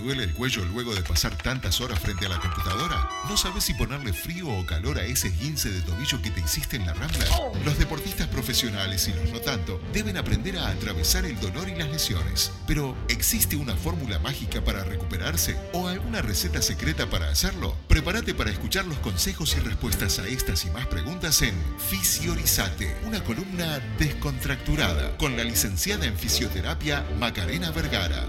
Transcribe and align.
duele 0.00 0.24
el 0.24 0.32
cuello 0.32 0.64
luego 0.64 0.94
de 0.94 1.02
pasar 1.02 1.36
tantas 1.36 1.80
horas 1.80 2.00
frente 2.00 2.26
a 2.26 2.28
la 2.28 2.40
computadora? 2.40 3.08
¿No 3.28 3.36
sabes 3.36 3.64
si 3.64 3.74
ponerle 3.74 4.12
frío 4.12 4.48
o 4.48 4.66
calor 4.66 4.98
a 4.98 5.04
ese 5.04 5.28
esguince 5.28 5.70
de 5.70 5.80
tobillo 5.82 6.20
que 6.22 6.30
te 6.30 6.40
hiciste 6.40 6.76
en 6.76 6.86
la 6.86 6.94
rambla? 6.94 7.24
Los 7.64 7.78
deportistas 7.78 8.28
profesionales 8.28 9.08
y 9.08 9.12
los 9.12 9.30
no 9.30 9.40
tanto 9.40 9.80
deben 9.92 10.16
aprender 10.16 10.58
a 10.58 10.68
atravesar 10.68 11.24
el 11.24 11.38
dolor 11.40 11.68
y 11.68 11.76
las 11.76 11.88
lesiones. 11.88 12.52
Pero, 12.66 12.96
¿existe 13.08 13.56
una 13.56 13.76
fórmula 13.76 14.18
mágica 14.18 14.62
para 14.62 14.84
recuperarse 14.84 15.56
o 15.72 15.88
alguna 15.88 16.22
receta 16.22 16.62
secreta 16.62 17.08
para 17.08 17.30
hacerlo? 17.30 17.76
Prepárate 17.88 18.34
para 18.34 18.50
escuchar 18.50 18.86
los 18.86 18.98
consejos 18.98 19.56
y 19.56 19.60
respuestas 19.60 20.18
a 20.18 20.26
estas 20.26 20.64
y 20.64 20.70
más 20.70 20.86
preguntas 20.86 21.42
en 21.42 21.54
Fisiorizate, 21.88 22.96
una 23.06 23.22
columna 23.22 23.78
descontracturada 23.98 25.16
con 25.16 25.36
la 25.36 25.44
licenciada 25.44 26.06
en 26.06 26.16
fisioterapia 26.16 27.04
Macarena 27.18 27.70
Vergara. 27.70 28.26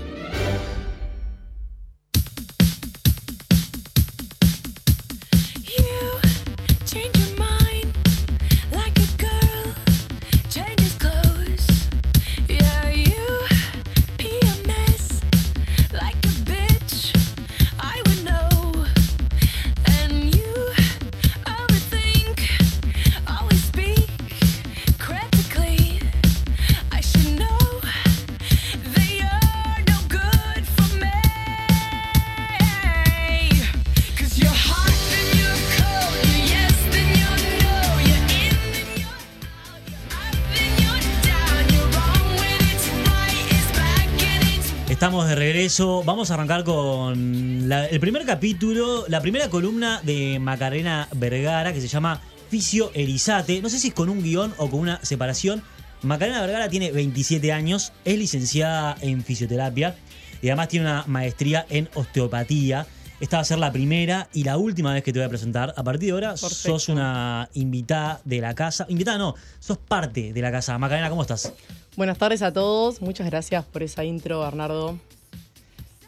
Vamos 45.81 46.29
a 46.29 46.35
arrancar 46.35 46.63
con 46.63 47.67
la- 47.67 47.87
el 47.87 47.99
primer 47.99 48.23
capítulo, 48.23 49.05
la 49.07 49.19
primera 49.19 49.49
columna 49.49 49.99
de 50.03 50.37
Macarena 50.39 51.07
Vergara 51.15 51.73
que 51.73 51.81
se 51.81 51.87
llama 51.87 52.21
Fisio 52.51 52.91
Erizate. 52.93 53.63
No 53.63 53.69
sé 53.69 53.79
si 53.79 53.87
es 53.87 53.93
con 53.95 54.07
un 54.07 54.21
guion 54.21 54.53
o 54.57 54.69
con 54.69 54.79
una 54.79 55.03
separación. 55.03 55.63
Macarena 56.03 56.39
Vergara 56.41 56.69
tiene 56.69 56.91
27 56.91 57.51
años, 57.51 57.93
es 58.05 58.15
licenciada 58.19 58.95
en 59.01 59.23
fisioterapia 59.23 59.95
y 60.43 60.49
además 60.49 60.67
tiene 60.67 60.85
una 60.85 61.03
maestría 61.07 61.65
en 61.67 61.89
osteopatía. 61.95 62.85
Esta 63.19 63.37
va 63.37 63.41
a 63.41 63.45
ser 63.45 63.57
la 63.57 63.71
primera 63.71 64.29
y 64.33 64.43
la 64.43 64.57
última 64.57 64.93
vez 64.93 65.03
que 65.03 65.11
te 65.11 65.17
voy 65.17 65.25
a 65.25 65.29
presentar. 65.29 65.73
A 65.77 65.83
partir 65.83 66.09
de 66.09 66.11
ahora 66.13 66.37
sos 66.37 66.61
Perfecto. 66.63 66.91
una 66.93 67.49
invitada 67.55 68.21
de 68.23 68.39
la 68.39 68.53
casa. 68.53 68.85
Invitada 68.87 69.17
no, 69.17 69.33
sos 69.59 69.79
parte 69.79 70.31
de 70.31 70.41
la 70.43 70.51
casa. 70.51 70.77
Macarena, 70.77 71.09
¿cómo 71.09 71.23
estás? 71.23 71.51
Buenas 71.97 72.19
tardes 72.19 72.43
a 72.43 72.53
todos, 72.53 73.01
muchas 73.01 73.25
gracias 73.25 73.65
por 73.65 73.81
esa 73.81 74.03
intro, 74.03 74.41
Bernardo. 74.41 74.99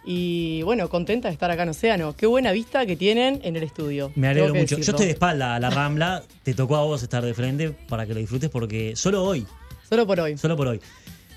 Y 0.06 0.62
bueno, 0.64 0.90
contenta 0.90 1.30
de 1.30 1.34
estar 1.34 1.50
acá 1.50 1.64
en 1.64 1.70
Océano. 1.70 2.16
Qué 2.16 2.26
buena 2.26 2.52
vista 2.52 2.86
que 2.86 2.96
tienen 2.96 3.40
en 3.44 3.56
el 3.56 3.64
estudio. 3.64 4.12
Me 4.16 4.28
alegro 4.28 4.54
mucho. 4.54 4.78
Yo 4.78 4.92
estoy 4.92 5.06
de 5.06 5.12
espalda 5.14 5.56
a 5.56 5.60
la 5.60 5.70
Rambla. 5.70 6.24
Te 6.44 6.54
tocó 6.54 6.76
a 6.76 6.84
vos 6.84 7.02
estar 7.04 7.24
de 7.24 7.34
frente 7.34 7.70
para 7.72 8.06
que 8.06 8.14
lo 8.14 8.20
disfrutes 8.20 8.50
porque 8.50 8.96
solo 8.96 9.24
hoy, 9.24 9.46
Solo 9.88 10.06
por 10.06 10.20
hoy. 10.20 10.38
solo 10.38 10.58
por 10.58 10.68
hoy. 10.68 10.82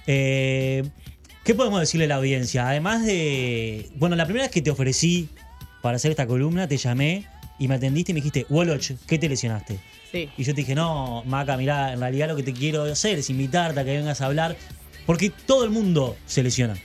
Eh, 0.07 0.85
¿Qué 1.45 1.55
podemos 1.55 1.79
decirle 1.79 2.07
a 2.07 2.09
la 2.09 2.15
audiencia? 2.17 2.69
Además 2.69 3.05
de. 3.07 3.89
Bueno, 3.95 4.17
la 4.17 4.25
primera 4.25 4.45
vez 4.47 4.53
que 4.53 4.63
te 4.63 4.71
ofrecí 4.71 5.29
para 5.81 5.97
hacer 5.97 6.11
esta 6.11 6.27
columna, 6.27 6.67
te 6.67 6.77
llamé 6.77 7.27
y 7.59 7.69
me 7.69 7.77
atendiste 7.77 8.11
y 8.11 8.15
me 8.15 8.19
dijiste, 8.21 8.47
Woloch, 8.51 8.91
¿qué 9.07 9.19
te 9.19 9.29
lesionaste? 9.29 9.79
Sí. 10.11 10.29
Y 10.37 10.43
yo 10.43 10.55
te 10.55 10.63
dije, 10.63 10.75
no, 10.75 11.23
Maca, 11.25 11.57
mirá, 11.57 11.93
en 11.93 12.01
realidad 12.01 12.29
lo 12.29 12.37
que 12.37 12.43
te 12.43 12.53
quiero 12.53 12.83
hacer 12.85 13.19
es 13.19 13.31
invitarte 13.31 13.79
a 13.79 13.85
que 13.85 13.97
vengas 13.97 14.21
a 14.21 14.27
hablar. 14.27 14.57
Porque 15.07 15.31
todo 15.31 15.65
el 15.65 15.71
mundo 15.71 16.17
se 16.27 16.43
lesiona. 16.43 16.77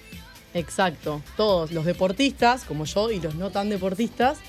Exacto. 0.54 1.22
Todos 1.38 1.72
los 1.72 1.86
deportistas, 1.86 2.64
como 2.64 2.86
yo, 2.86 3.12
y 3.12 3.20
los 3.20 3.36
no 3.36 3.50
tan 3.52 3.70
deportististas, 3.70 4.40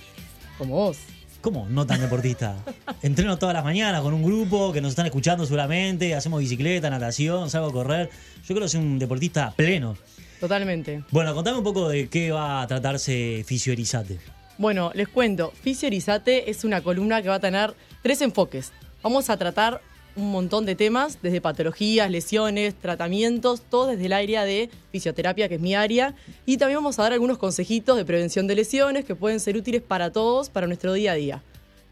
como 0.58 0.74
vos. 0.74 0.98
¿Cómo? 1.40 1.66
No 1.68 1.86
tan 1.86 2.00
deportista. 2.00 2.56
Entreno 3.02 3.36
todas 3.36 3.54
las 3.54 3.64
mañanas 3.64 4.00
con 4.02 4.14
un 4.14 4.22
grupo 4.22 4.72
que 4.72 4.80
nos 4.80 4.90
están 4.90 5.06
escuchando 5.06 5.44
seguramente. 5.44 6.14
Hacemos 6.14 6.40
bicicleta, 6.40 6.88
natación, 6.88 7.50
salgo 7.50 7.68
a 7.68 7.72
correr. 7.72 8.10
Yo 8.46 8.54
creo 8.54 8.62
que 8.62 8.68
soy 8.68 8.80
un 8.80 8.98
deportista 8.98 9.52
pleno. 9.56 9.96
Totalmente. 10.38 11.04
Bueno, 11.10 11.34
contame 11.34 11.58
un 11.58 11.64
poco 11.64 11.88
de 11.88 12.08
qué 12.08 12.30
va 12.30 12.62
a 12.62 12.66
tratarse 12.66 13.44
Fisioerizate. 13.46 14.18
Bueno, 14.58 14.92
les 14.94 15.08
cuento. 15.08 15.52
Fisio 15.62 15.88
Erizate 15.88 16.50
es 16.50 16.64
una 16.64 16.82
columna 16.82 17.22
que 17.22 17.28
va 17.28 17.36
a 17.36 17.40
tener 17.40 17.74
tres 18.02 18.20
enfoques. 18.20 18.72
Vamos 19.02 19.30
a 19.30 19.36
tratar 19.36 19.80
un 20.16 20.30
montón 20.30 20.66
de 20.66 20.74
temas, 20.74 21.18
desde 21.22 21.40
patologías, 21.40 22.10
lesiones, 22.10 22.74
tratamientos, 22.74 23.62
todo 23.62 23.86
desde 23.86 24.06
el 24.06 24.12
área 24.12 24.44
de 24.44 24.70
fisioterapia, 24.90 25.48
que 25.48 25.56
es 25.56 25.60
mi 25.60 25.74
área. 25.74 26.14
Y 26.46 26.58
también 26.58 26.78
vamos 26.78 26.98
a 26.98 27.02
dar 27.02 27.12
algunos 27.12 27.38
consejitos 27.38 27.96
de 27.96 28.04
prevención 28.04 28.46
de 28.46 28.54
lesiones 28.54 29.04
que 29.04 29.14
pueden 29.14 29.40
ser 29.40 29.56
útiles 29.56 29.82
para 29.82 30.10
todos, 30.12 30.50
para 30.50 30.66
nuestro 30.66 30.92
día 30.92 31.12
a 31.12 31.14
día. 31.14 31.42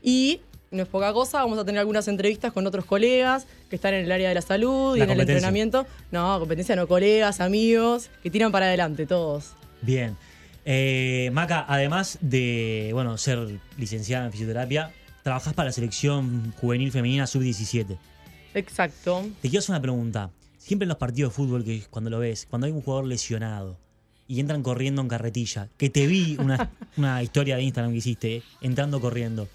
Y 0.03 0.41
no 0.71 0.83
es 0.83 0.89
poca 0.89 1.13
cosa, 1.13 1.39
vamos 1.39 1.59
a 1.59 1.65
tener 1.65 1.81
algunas 1.81 2.07
entrevistas 2.09 2.53
con 2.53 2.67
otros 2.67 2.85
colegas 2.85 3.47
que 3.69 3.77
están 3.77 3.95
en 3.95 4.05
el 4.05 4.13
área 4.13 4.29
de 4.29 4.35
la 4.35 4.43
salud 4.43 4.95
y 4.97 4.99
La 4.99 5.05
en 5.05 5.11
el 5.11 5.21
entrenamiento. 5.21 5.87
No, 6.11 6.39
competencia 6.39 6.77
no, 6.77 6.87
colegas, 6.87 7.41
amigos, 7.41 8.11
que 8.23 8.31
tiran 8.31 8.53
para 8.53 8.67
adelante 8.67 9.07
todos. 9.07 9.53
Bien. 9.83 10.17
Eh, 10.65 11.31
Maca, 11.33 11.65
además 11.67 12.19
de 12.21 12.91
bueno, 12.93 13.17
ser 13.19 13.49
licenciada 13.79 14.27
en 14.27 14.33
fisioterapia, 14.33 14.93
trabajás 15.23 15.55
para 15.55 15.71
la 15.71 15.73
selección 15.73 16.53
juvenil 16.61 16.93
femenina 16.93 17.27
sub-17. 17.27 17.97
Exacto. 18.55 19.27
Te 19.41 19.49
quiero 19.49 19.61
hacer 19.61 19.73
una 19.73 19.83
pregunta. 19.83 20.31
Siempre 20.59 20.85
en 20.85 20.91
los 20.91 20.99
partidos 20.99 21.33
de 21.33 21.37
fútbol, 21.37 21.65
que 21.65 21.83
cuando 21.91 22.11
lo 22.11 22.19
ves, 22.19 22.47
cuando 22.49 22.67
hay 22.67 22.73
un 22.73 22.83
jugador 22.83 23.07
lesionado 23.07 23.79
y 24.29 24.41
entran 24.41 24.63
corriendo 24.63 25.03
en 25.03 25.09
carretilla, 25.09 25.69
que 25.77 25.91
te 25.91 26.07
vi 26.07 26.37
una, 26.39 26.71
una 26.97 27.23
historia 27.23 27.57
de 27.57 27.63
Instagram 27.63 27.93
que 27.93 27.99
hiciste, 27.99 28.37
eh, 28.37 28.43
entrando 28.61 29.01
corriendo, 29.01 29.49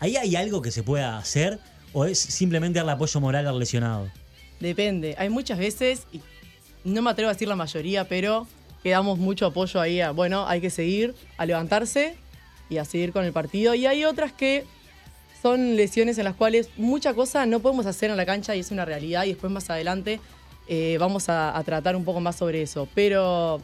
¿ahí 0.00 0.16
hay 0.16 0.36
algo 0.36 0.60
que 0.60 0.70
se 0.70 0.82
pueda 0.82 1.18
hacer 1.18 1.58
o 1.92 2.04
es 2.04 2.18
simplemente 2.18 2.78
darle 2.78 2.92
apoyo 2.92 3.20
moral 3.20 3.46
al 3.46 3.58
lesionado? 3.58 4.10
Depende. 4.60 5.14
Hay 5.18 5.30
muchas 5.30 5.58
veces, 5.58 6.06
y 6.12 6.20
no 6.84 7.02
me 7.02 7.10
atrevo 7.10 7.30
a 7.30 7.32
decir 7.32 7.48
la 7.48 7.56
mayoría, 7.56 8.08
pero 8.08 8.46
que 8.82 8.90
damos 8.90 9.18
mucho 9.18 9.46
apoyo 9.46 9.80
ahí 9.80 10.00
a, 10.00 10.10
bueno, 10.10 10.46
hay 10.46 10.60
que 10.60 10.70
seguir, 10.70 11.14
a 11.36 11.46
levantarse 11.46 12.16
y 12.68 12.78
a 12.78 12.84
seguir 12.84 13.12
con 13.12 13.24
el 13.24 13.32
partido. 13.32 13.74
Y 13.74 13.86
hay 13.86 14.04
otras 14.04 14.32
que 14.32 14.64
son 15.42 15.76
lesiones 15.76 16.18
en 16.18 16.24
las 16.24 16.34
cuales 16.34 16.68
mucha 16.76 17.14
cosa 17.14 17.46
no 17.46 17.60
podemos 17.60 17.86
hacer 17.86 18.10
en 18.10 18.16
la 18.16 18.26
cancha 18.26 18.56
y 18.56 18.60
es 18.60 18.70
una 18.70 18.84
realidad 18.84 19.24
y 19.24 19.28
después 19.28 19.52
más 19.52 19.70
adelante 19.70 20.20
eh, 20.68 20.96
vamos 20.98 21.28
a, 21.28 21.56
a 21.56 21.64
tratar 21.64 21.96
un 21.96 22.04
poco 22.04 22.20
más 22.20 22.36
sobre 22.36 22.62
eso. 22.62 22.88
Pero 22.94 23.60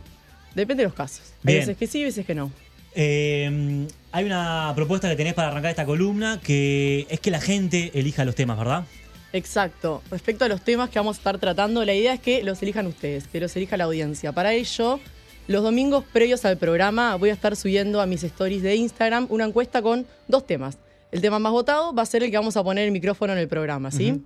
depende 0.55 0.83
de 0.83 0.89
los 0.89 0.95
casos. 0.95 1.33
Hay 1.45 1.55
Bien. 1.55 1.59
veces 1.61 1.77
que 1.77 1.87
sí, 1.87 2.05
veces 2.05 2.25
que 2.25 2.35
no. 2.35 2.51
Eh, 2.95 3.87
hay 4.13 4.25
una 4.25 4.73
propuesta 4.77 5.09
que 5.09 5.17
tenés 5.17 5.35
para 5.35 5.49
arrancar 5.49 5.71
esta 5.71 5.85
columna 5.85 6.41
que 6.41 7.07
es 7.11 7.19
que 7.19 7.31
la 7.31 7.41
gente 7.41 7.91
elija 7.95 8.25
los 8.25 8.37
temas, 8.37 8.57
¿verdad? 8.57 8.85
Exacto. 9.33 10.01
Respecto 10.13 10.45
a 10.45 10.49
los 10.49 10.63
temas 10.63 10.91
que 10.91 10.99
vamos 11.01 11.17
a 11.17 11.19
estar 11.19 11.39
tratando, 11.39 11.85
la 11.85 11.93
idea 11.93 12.15
es 12.15 12.21
que 12.21 12.45
los 12.45 12.63
elijan 12.63 12.87
ustedes, 12.87 13.27
que 13.27 13.41
los 13.41 13.55
elija 13.57 13.77
la 13.77 13.85
audiencia. 13.85 14.31
Para 14.31 14.53
ello, 14.55 15.01
los 15.49 15.65
domingos 15.65 16.05
previos 16.13 16.45
al 16.45 16.57
programa 16.57 17.17
voy 17.17 17.31
a 17.31 17.33
estar 17.33 17.57
subiendo 17.57 18.01
a 18.01 18.07
mis 18.07 18.23
stories 18.23 18.63
de 18.63 18.77
Instagram 18.77 19.27
una 19.31 19.45
encuesta 19.45 19.83
con 19.83 20.07
dos 20.29 20.47
temas. 20.47 20.79
El 21.15 21.21
tema 21.21 21.39
más 21.39 21.53
votado 21.53 21.95
va 21.95 22.03
a 22.03 22.07
ser 22.07 22.25
el 22.25 22.33
que 22.33 22.37
vamos 22.37 22.57
a 22.57 22.65
poner 22.65 22.87
el 22.87 22.91
micrófono 22.91 23.33
en 23.35 23.39
el 23.39 23.47
programa, 23.47 23.93
¿sí? 23.93 24.21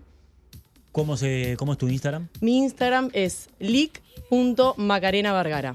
¿Cómo, 0.90 1.18
se, 1.18 1.54
¿Cómo 1.58 1.72
es 1.72 1.78
tu 1.78 1.86
Instagram? 1.86 2.28
Mi 2.40 2.56
Instagram 2.56 3.10
es 3.12 3.50
lic.macarenavargara. 3.58 5.74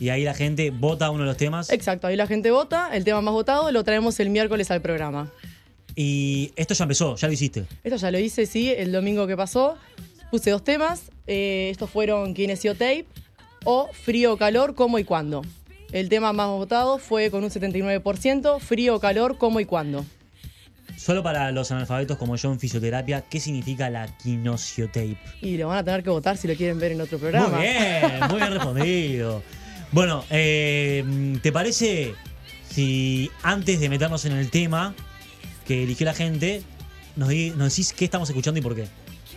Y 0.00 0.08
ahí 0.08 0.24
la 0.24 0.34
gente 0.34 0.72
vota 0.72 1.12
uno 1.12 1.22
de 1.22 1.28
los 1.28 1.36
temas. 1.36 1.70
Exacto, 1.70 2.08
ahí 2.08 2.16
la 2.16 2.26
gente 2.26 2.50
vota, 2.50 2.90
el 2.92 3.04
tema 3.04 3.20
más 3.20 3.34
votado 3.34 3.70
lo 3.70 3.84
traemos 3.84 4.18
el 4.18 4.30
miércoles 4.30 4.72
al 4.72 4.82
programa. 4.82 5.30
Y 5.94 6.50
esto 6.56 6.74
ya 6.74 6.86
empezó, 6.86 7.14
ya 7.14 7.28
lo 7.28 7.34
hiciste. 7.34 7.66
Esto 7.84 7.98
ya 7.98 8.10
lo 8.10 8.18
hice, 8.18 8.46
sí, 8.46 8.74
el 8.76 8.90
domingo 8.90 9.28
que 9.28 9.36
pasó. 9.36 9.76
Puse 10.32 10.50
dos 10.50 10.64
temas. 10.64 11.02
eh, 11.28 11.68
estos 11.70 11.88
fueron 11.88 12.34
Kinesiotape 12.34 13.06
o 13.62 13.88
Frío 13.92 14.36
Calor, 14.36 14.74
cómo 14.74 14.98
y 14.98 15.04
cuándo. 15.04 15.42
El 15.92 16.08
tema 16.08 16.32
más 16.32 16.48
votado 16.48 16.98
fue 16.98 17.30
con 17.30 17.44
un 17.44 17.50
79%, 17.50 18.58
Frío 18.58 18.98
Calor, 18.98 19.38
cómo 19.38 19.60
y 19.60 19.66
cuándo. 19.66 20.04
Solo 21.02 21.24
para 21.24 21.50
los 21.50 21.68
analfabetos 21.72 22.16
como 22.16 22.36
yo 22.36 22.52
en 22.52 22.60
fisioterapia, 22.60 23.22
¿qué 23.22 23.40
significa 23.40 23.90
la 23.90 24.06
quinosiotape? 24.18 25.18
Y 25.40 25.56
lo 25.56 25.66
van 25.66 25.78
a 25.78 25.84
tener 25.84 26.04
que 26.04 26.10
votar 26.10 26.36
si 26.36 26.46
lo 26.46 26.54
quieren 26.54 26.78
ver 26.78 26.92
en 26.92 27.00
otro 27.00 27.18
programa. 27.18 27.48
Muy 27.48 27.66
bien, 27.66 28.20
muy 28.30 28.36
bien 28.36 28.52
respondido. 28.52 29.42
Bueno, 29.90 30.24
eh, 30.30 31.04
¿te 31.42 31.52
parece 31.52 32.14
si 32.70 33.30
antes 33.42 33.78
de 33.78 33.90
meternos 33.90 34.24
en 34.24 34.32
el 34.32 34.48
tema 34.48 34.94
que 35.66 35.82
eligió 35.82 36.06
la 36.06 36.14
gente, 36.14 36.62
nos, 37.14 37.28
nos 37.28 37.68
decís 37.68 37.92
qué 37.92 38.06
estamos 38.06 38.30
escuchando 38.30 38.58
y 38.58 38.62
por 38.62 38.74
qué? 38.74 38.86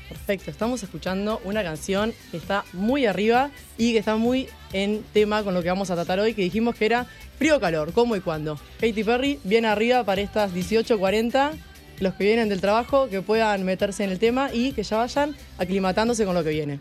Perfecto, 0.10 0.52
estamos 0.52 0.84
escuchando 0.84 1.42
una 1.44 1.64
canción 1.64 2.14
que 2.30 2.38
está 2.38 2.64
muy 2.74 3.08
arriba 3.08 3.50
y 3.78 3.94
que 3.94 4.00
está 4.00 4.18
muy 4.18 4.48
en 4.72 5.04
tema 5.14 5.44
con 5.44 5.54
lo 5.54 5.64
que 5.64 5.70
vamos 5.70 5.90
a 5.90 5.96
tratar 5.96 6.20
hoy, 6.20 6.36
que 6.36 6.44
dijimos 6.44 6.76
que 6.76 6.86
era 6.86 7.08
frío 7.40 7.60
calor, 7.60 7.92
cómo 7.92 8.16
y 8.16 8.22
cuándo. 8.22 8.60
Katy 8.80 9.04
Perry 9.04 9.40
viene 9.44 9.68
arriba 9.68 10.04
para 10.04 10.22
estas 10.22 10.54
18.40, 10.54 11.54
los 12.00 12.14
que 12.14 12.24
vienen 12.24 12.50
del 12.50 12.62
trabajo 12.62 13.10
que 13.10 13.22
puedan 13.22 13.64
meterse 13.64 14.04
en 14.04 14.12
el 14.12 14.20
tema 14.20 14.54
y 14.54 14.74
que 14.74 14.84
ya 14.84 14.98
vayan 14.98 15.36
aclimatándose 15.58 16.26
con 16.26 16.36
lo 16.36 16.44
que 16.44 16.52
viene. 16.52 16.80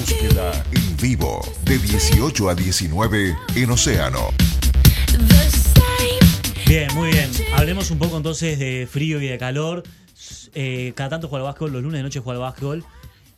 Búsqueda 0.00 0.64
en 0.72 0.96
vivo 0.96 1.42
de 1.64 1.78
18 1.78 2.48
a 2.48 2.54
19 2.54 3.36
en 3.54 3.70
Océano. 3.70 4.30
Bien, 6.66 6.88
muy 6.94 7.10
bien. 7.10 7.30
Hablemos 7.54 7.90
un 7.90 7.98
poco 7.98 8.16
entonces 8.16 8.58
de 8.58 8.88
frío 8.90 9.20
y 9.20 9.26
de 9.26 9.38
calor. 9.38 9.82
Eh, 10.54 10.92
cada 10.96 11.10
tanto 11.10 11.28
juego 11.28 11.46
al 11.46 11.50
básquetbol, 11.52 11.72
los 11.72 11.82
lunes 11.82 11.98
de 11.98 12.02
noche 12.02 12.20
juego 12.20 12.42
al 12.42 12.50
básquetbol. 12.50 12.84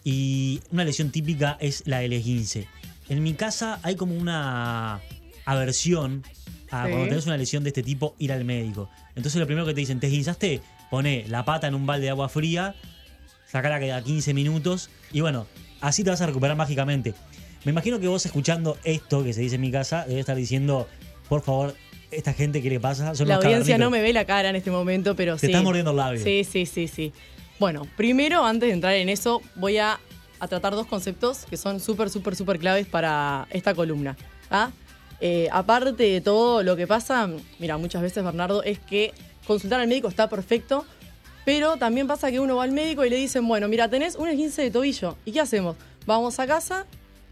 Y 0.04 0.60
una 0.70 0.84
lesión 0.84 1.10
típica 1.10 1.56
es 1.60 1.82
la 1.86 1.98
del 1.98 2.12
esguince. 2.12 2.68
En 3.08 3.22
mi 3.22 3.34
casa 3.34 3.78
hay 3.82 3.96
como 3.96 4.14
una 4.14 5.00
aversión 5.44 6.22
a 6.70 6.84
Sí. 6.84 6.90
cuando 6.90 7.08
tenés 7.08 7.26
una 7.26 7.36
lesión 7.36 7.62
de 7.64 7.70
este 7.70 7.82
tipo 7.82 8.14
ir 8.18 8.32
al 8.32 8.44
médico. 8.44 8.88
Entonces 9.14 9.38
lo 9.40 9.46
primero 9.46 9.66
que 9.66 9.74
te 9.74 9.80
dicen, 9.80 10.00
¿te 10.00 10.06
esguinzaste? 10.06 10.60
Pone 10.90 11.24
la 11.28 11.44
pata 11.44 11.66
en 11.66 11.74
un 11.74 11.86
balde 11.86 12.04
de 12.04 12.10
agua 12.10 12.28
fría, 12.28 12.74
sacala 13.50 13.78
que 13.80 13.86
da 13.88 14.02
15 14.02 14.34
minutos 14.34 14.90
y 15.12 15.20
bueno, 15.20 15.46
así 15.80 16.04
te 16.04 16.10
vas 16.10 16.20
a 16.20 16.26
recuperar 16.26 16.56
mágicamente. 16.56 17.14
Me 17.64 17.70
imagino 17.72 17.98
que 17.98 18.06
vos 18.08 18.24
escuchando 18.26 18.78
esto 18.84 19.24
que 19.24 19.32
se 19.32 19.40
dice 19.40 19.56
en 19.56 19.60
mi 19.60 19.70
casa, 19.72 20.04
debes 20.06 20.20
estar 20.20 20.36
diciendo, 20.36 20.88
por 21.28 21.42
favor, 21.42 21.74
esta 22.10 22.32
gente, 22.32 22.62
¿qué 22.62 22.70
le 22.70 22.80
pasa? 22.80 23.14
Son 23.14 23.26
La 23.28 23.36
audiencia 23.36 23.74
cavernícolas". 23.76 23.80
no 23.80 23.90
me 23.90 24.00
ve 24.00 24.12
la 24.12 24.24
cara 24.24 24.48
en 24.50 24.56
este 24.56 24.70
momento, 24.70 25.14
pero 25.16 25.34
Te 25.34 25.40
sí. 25.40 25.46
estás 25.46 25.62
mordiendo 25.62 25.90
el 25.90 25.96
labio. 25.96 26.22
Sí, 26.22 26.44
sí, 26.44 26.66
sí, 26.66 26.88
sí. 26.88 27.12
Bueno, 27.58 27.86
primero, 27.96 28.44
antes 28.44 28.68
de 28.68 28.74
entrar 28.74 28.94
en 28.94 29.08
eso, 29.08 29.40
voy 29.54 29.78
a, 29.78 29.98
a 30.38 30.48
tratar 30.48 30.74
dos 30.74 30.86
conceptos 30.86 31.44
que 31.48 31.56
son 31.56 31.80
súper, 31.80 32.10
súper, 32.10 32.36
súper 32.36 32.58
claves 32.58 32.86
para 32.86 33.46
esta 33.50 33.74
columna. 33.74 34.16
¿ah? 34.50 34.70
Eh, 35.20 35.48
aparte 35.50 36.02
de 36.02 36.20
todo 36.20 36.62
lo 36.62 36.76
que 36.76 36.86
pasa, 36.86 37.28
mira, 37.58 37.78
muchas 37.78 38.02
veces, 38.02 38.22
Bernardo, 38.22 38.62
es 38.62 38.78
que 38.78 39.12
consultar 39.46 39.80
al 39.80 39.88
médico 39.88 40.08
está 40.08 40.28
perfecto, 40.28 40.84
pero 41.46 41.76
también 41.76 42.06
pasa 42.06 42.30
que 42.30 42.40
uno 42.40 42.56
va 42.56 42.64
al 42.64 42.72
médico 42.72 43.04
y 43.04 43.10
le 43.10 43.16
dicen, 43.16 43.46
bueno, 43.48 43.68
mira, 43.68 43.88
tenés 43.88 44.16
un 44.16 44.28
esguince 44.28 44.62
de 44.62 44.70
tobillo. 44.70 45.16
¿Y 45.24 45.32
qué 45.32 45.40
hacemos? 45.40 45.76
Vamos 46.04 46.38
a 46.38 46.46
casa, 46.46 46.84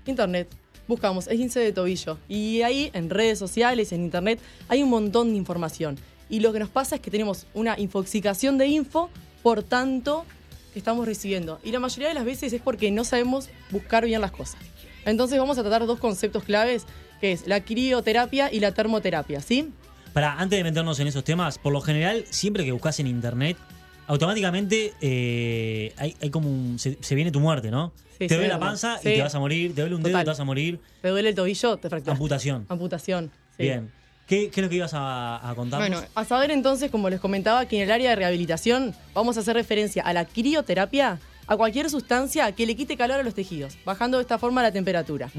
internet, 0.07 0.49
buscamos 0.89 1.27
esguince 1.27 1.61
de 1.61 1.73
tobillo. 1.73 2.19
Y 2.29 2.63
ahí, 2.63 2.91
en 2.95 3.11
redes 3.11 3.39
sociales, 3.39 3.93
en 3.93 4.03
internet, 4.03 4.41
hay 4.69 4.83
un 4.83 4.91
montón 4.91 5.31
de 5.31 5.37
información. 5.37 5.99
Y 6.29 6.41
lo 6.41 6.53
que 6.53 6.59
nos 6.59 6.69
pasa 6.69 6.97
es 6.97 7.01
que 7.01 7.11
tenemos 7.11 7.47
una 7.55 7.79
infoxicación 7.79 8.59
de 8.59 8.67
info 8.67 9.11
por 9.43 9.63
tanto 9.63 10.25
que 10.73 10.79
estamos 10.79 11.07
recibiendo. 11.07 11.61
Y 11.63 11.71
la 11.71 11.79
mayoría 11.79 12.09
de 12.09 12.15
las 12.15 12.25
veces 12.25 12.53
es 12.53 12.61
porque 12.61 12.91
no 12.91 13.05
sabemos 13.05 13.49
buscar 13.71 14.05
bien 14.05 14.21
las 14.21 14.33
cosas. 14.33 14.61
Entonces 15.05 15.39
vamos 15.39 15.59
a 15.59 15.63
tratar 15.63 15.87
dos 15.87 15.99
conceptos 15.99 16.45
claves, 16.45 16.85
que 17.21 17.33
es 17.33 17.47
la 17.47 17.61
crioterapia 17.63 18.53
y 18.53 18.61
la 18.61 18.73
termoterapia, 18.73 19.41
¿sí? 19.41 19.71
Para, 20.13 20.35
antes 20.35 20.59
de 20.59 20.65
meternos 20.65 20.99
en 21.01 21.09
esos 21.09 21.25
temas, 21.25 21.59
por 21.59 21.73
lo 21.73 21.81
general, 21.81 22.25
siempre 22.31 22.65
que 22.65 22.73
buscas 22.73 23.01
en 23.01 23.07
internet, 23.07 23.57
automáticamente 24.07 24.93
eh, 25.01 25.93
hay, 25.97 26.17
hay 26.21 26.31
como 26.31 26.49
un, 26.49 26.79
se, 26.79 26.99
se 27.01 27.15
viene 27.15 27.31
tu 27.31 27.41
muerte, 27.41 27.71
¿no? 27.71 27.93
Sí, 28.19 28.29
te 28.29 28.35
duele 28.35 28.49
la 28.49 28.61
panza 28.61 28.99
sí. 29.03 29.11
y 29.11 29.15
te 29.15 29.23
vas 29.23 29.35
a 29.35 29.41
morir, 29.41 29.75
te 29.75 29.81
duele 29.81 29.97
un 29.97 30.03
dedo 30.03 30.19
y 30.19 30.23
te 30.23 30.31
vas 30.31 30.41
a 30.41 30.45
morir. 30.45 30.81
¿Te 31.03 31.09
duele 31.09 31.31
el 31.31 31.35
tobillo? 31.35 31.77
Te 31.77 31.89
fracturas. 31.89 32.15
Amputación. 32.15 32.67
Amputación. 32.69 33.31
sí. 33.57 33.65
Bien. 33.65 33.91
¿Qué, 34.27 34.49
qué 34.49 34.61
es 34.61 34.65
lo 34.65 34.71
que 34.71 34.77
ibas 34.77 34.95
a, 34.95 35.51
a 35.51 35.55
contarnos? 35.55 35.87
Bueno, 35.87 36.07
a 36.15 36.25
saber 36.25 36.51
entonces, 36.51 36.91
como 36.91 37.11
les 37.11 37.21
comentaba, 37.21 37.67
que 37.67 37.77
en 37.77 37.83
el 37.83 37.91
área 37.91 38.09
de 38.09 38.17
rehabilitación 38.17 38.95
vamos 39.13 39.37
a 39.37 39.41
hacer 39.41 39.55
referencia 39.55 40.03
a 40.03 40.15
la 40.15 40.25
crioterapia, 40.25 41.21
a 41.47 41.57
cualquier 41.59 41.91
sustancia 41.91 42.51
que 42.53 42.65
le 42.65 42.75
quite 42.75 42.97
calor 42.97 43.21
a 43.21 43.23
los 43.23 43.35
tejidos, 43.35 43.77
bajando 43.85 44.17
de 44.17 44.23
esta 44.23 44.39
forma 44.39 44.63
la 44.63 44.73
temperatura. 44.73 45.31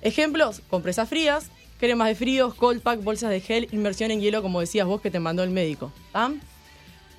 Ejemplos, 0.00 0.62
compresas 0.70 1.10
frías, 1.10 1.50
cremas 1.78 2.08
de 2.08 2.14
fríos, 2.14 2.54
cold 2.54 2.80
pack, 2.80 3.02
bolsas 3.02 3.28
de 3.28 3.40
gel, 3.40 3.68
inmersión 3.70 4.10
en 4.10 4.22
hielo, 4.22 4.40
como 4.40 4.60
decías 4.60 4.86
vos 4.86 5.02
que 5.02 5.10
te 5.10 5.20
mandó 5.20 5.42
el 5.42 5.50
médico. 5.50 5.92
¿tá? 6.12 6.32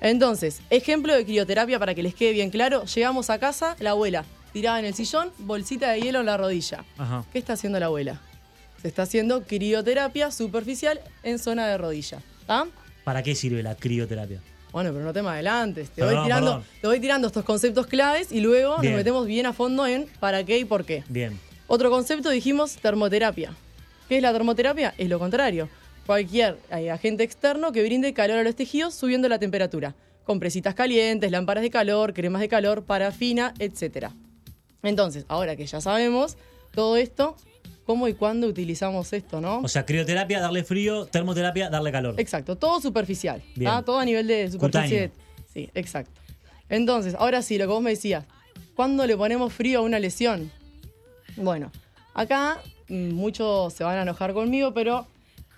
Entonces, 0.04 0.60
ejemplo 0.68 1.14
de 1.14 1.24
crioterapia 1.24 1.78
para 1.78 1.94
que 1.94 2.02
les 2.02 2.14
quede 2.14 2.32
bien 2.32 2.50
claro, 2.50 2.84
llegamos 2.84 3.30
a 3.30 3.38
casa, 3.38 3.74
la 3.80 3.90
abuela 3.90 4.24
tirada 4.52 4.78
en 4.78 4.84
el 4.84 4.94
sillón, 4.94 5.30
bolsita 5.38 5.90
de 5.90 6.00
hielo 6.00 6.20
en 6.20 6.26
la 6.26 6.36
rodilla. 6.36 6.84
Ajá. 6.96 7.24
¿Qué 7.32 7.38
está 7.38 7.54
haciendo 7.54 7.80
la 7.80 7.86
abuela? 7.86 8.20
Se 8.80 8.86
está 8.88 9.02
haciendo 9.02 9.42
crioterapia 9.44 10.30
superficial 10.30 11.00
en 11.22 11.38
zona 11.38 11.66
de 11.66 11.76
rodilla. 11.76 12.20
¿tá? 12.46 12.66
¿Para 13.02 13.22
qué 13.22 13.34
sirve 13.34 13.62
la 13.62 13.74
crioterapia? 13.74 14.40
Bueno, 14.70 14.92
pero 14.92 15.04
no 15.04 15.12
te 15.12 15.22
me 15.22 15.30
adelantes. 15.30 15.88
Te, 15.88 16.02
Perdón, 16.02 16.16
voy 16.16 16.24
tirando, 16.24 16.50
perdón. 16.50 16.66
te 16.82 16.86
voy 16.86 17.00
tirando 17.00 17.26
estos 17.26 17.44
conceptos 17.44 17.86
claves 17.86 18.30
y 18.30 18.40
luego 18.40 18.76
Bien. 18.78 18.92
nos 18.92 19.00
metemos 19.00 19.26
bien 19.26 19.46
a 19.46 19.52
fondo 19.52 19.86
en 19.86 20.06
para 20.20 20.44
qué 20.44 20.58
y 20.58 20.64
por 20.64 20.84
qué. 20.84 21.02
Bien. 21.08 21.38
Otro 21.66 21.90
concepto 21.90 22.28
dijimos 22.30 22.76
termoterapia. 22.76 23.54
¿Qué 24.08 24.18
es 24.18 24.22
la 24.22 24.32
termoterapia? 24.32 24.94
Es 24.98 25.08
lo 25.08 25.18
contrario. 25.18 25.68
Cualquier 26.06 26.58
eh, 26.70 26.90
agente 26.90 27.22
externo 27.22 27.72
que 27.72 27.82
brinde 27.82 28.12
calor 28.12 28.38
a 28.38 28.42
los 28.42 28.54
tejidos 28.54 28.94
subiendo 28.94 29.28
la 29.28 29.38
temperatura. 29.38 29.94
Compresitas 30.24 30.74
calientes, 30.74 31.30
lámparas 31.30 31.62
de 31.62 31.70
calor, 31.70 32.12
cremas 32.12 32.40
de 32.40 32.48
calor, 32.48 32.84
parafina, 32.84 33.54
etc. 33.58 34.08
Entonces, 34.82 35.24
ahora 35.28 35.56
que 35.56 35.66
ya 35.66 35.80
sabemos 35.80 36.36
todo 36.74 36.96
esto, 36.96 37.36
¿cómo 37.86 38.08
y 38.08 38.14
cuándo 38.14 38.46
utilizamos 38.46 39.12
esto, 39.12 39.40
no? 39.40 39.60
O 39.60 39.68
sea, 39.68 39.86
crioterapia, 39.86 40.40
darle 40.40 40.64
frío, 40.64 41.06
termoterapia, 41.06 41.70
darle 41.70 41.92
calor. 41.92 42.14
Exacto, 42.18 42.56
todo 42.56 42.80
superficial. 42.80 43.42
Bien. 43.54 43.70
¿tá? 43.70 43.82
Todo 43.82 43.98
a 43.98 44.04
nivel 44.04 44.26
de 44.26 44.50
superficie. 44.50 45.08
Cutáneo. 45.08 45.46
Sí, 45.52 45.70
exacto. 45.74 46.20
Entonces, 46.68 47.14
ahora 47.18 47.40
sí, 47.42 47.56
lo 47.56 47.64
que 47.64 47.72
vos 47.72 47.82
me 47.82 47.90
decías. 47.90 48.24
¿Cuándo 48.74 49.06
le 49.06 49.16
ponemos 49.16 49.52
frío 49.52 49.80
a 49.80 49.82
una 49.82 49.98
lesión? 49.98 50.50
Bueno, 51.36 51.70
acá 52.12 52.60
mm, 52.88 53.12
muchos 53.12 53.72
se 53.72 53.84
van 53.84 53.98
a 53.98 54.02
enojar 54.02 54.34
conmigo, 54.34 54.74
pero 54.74 55.06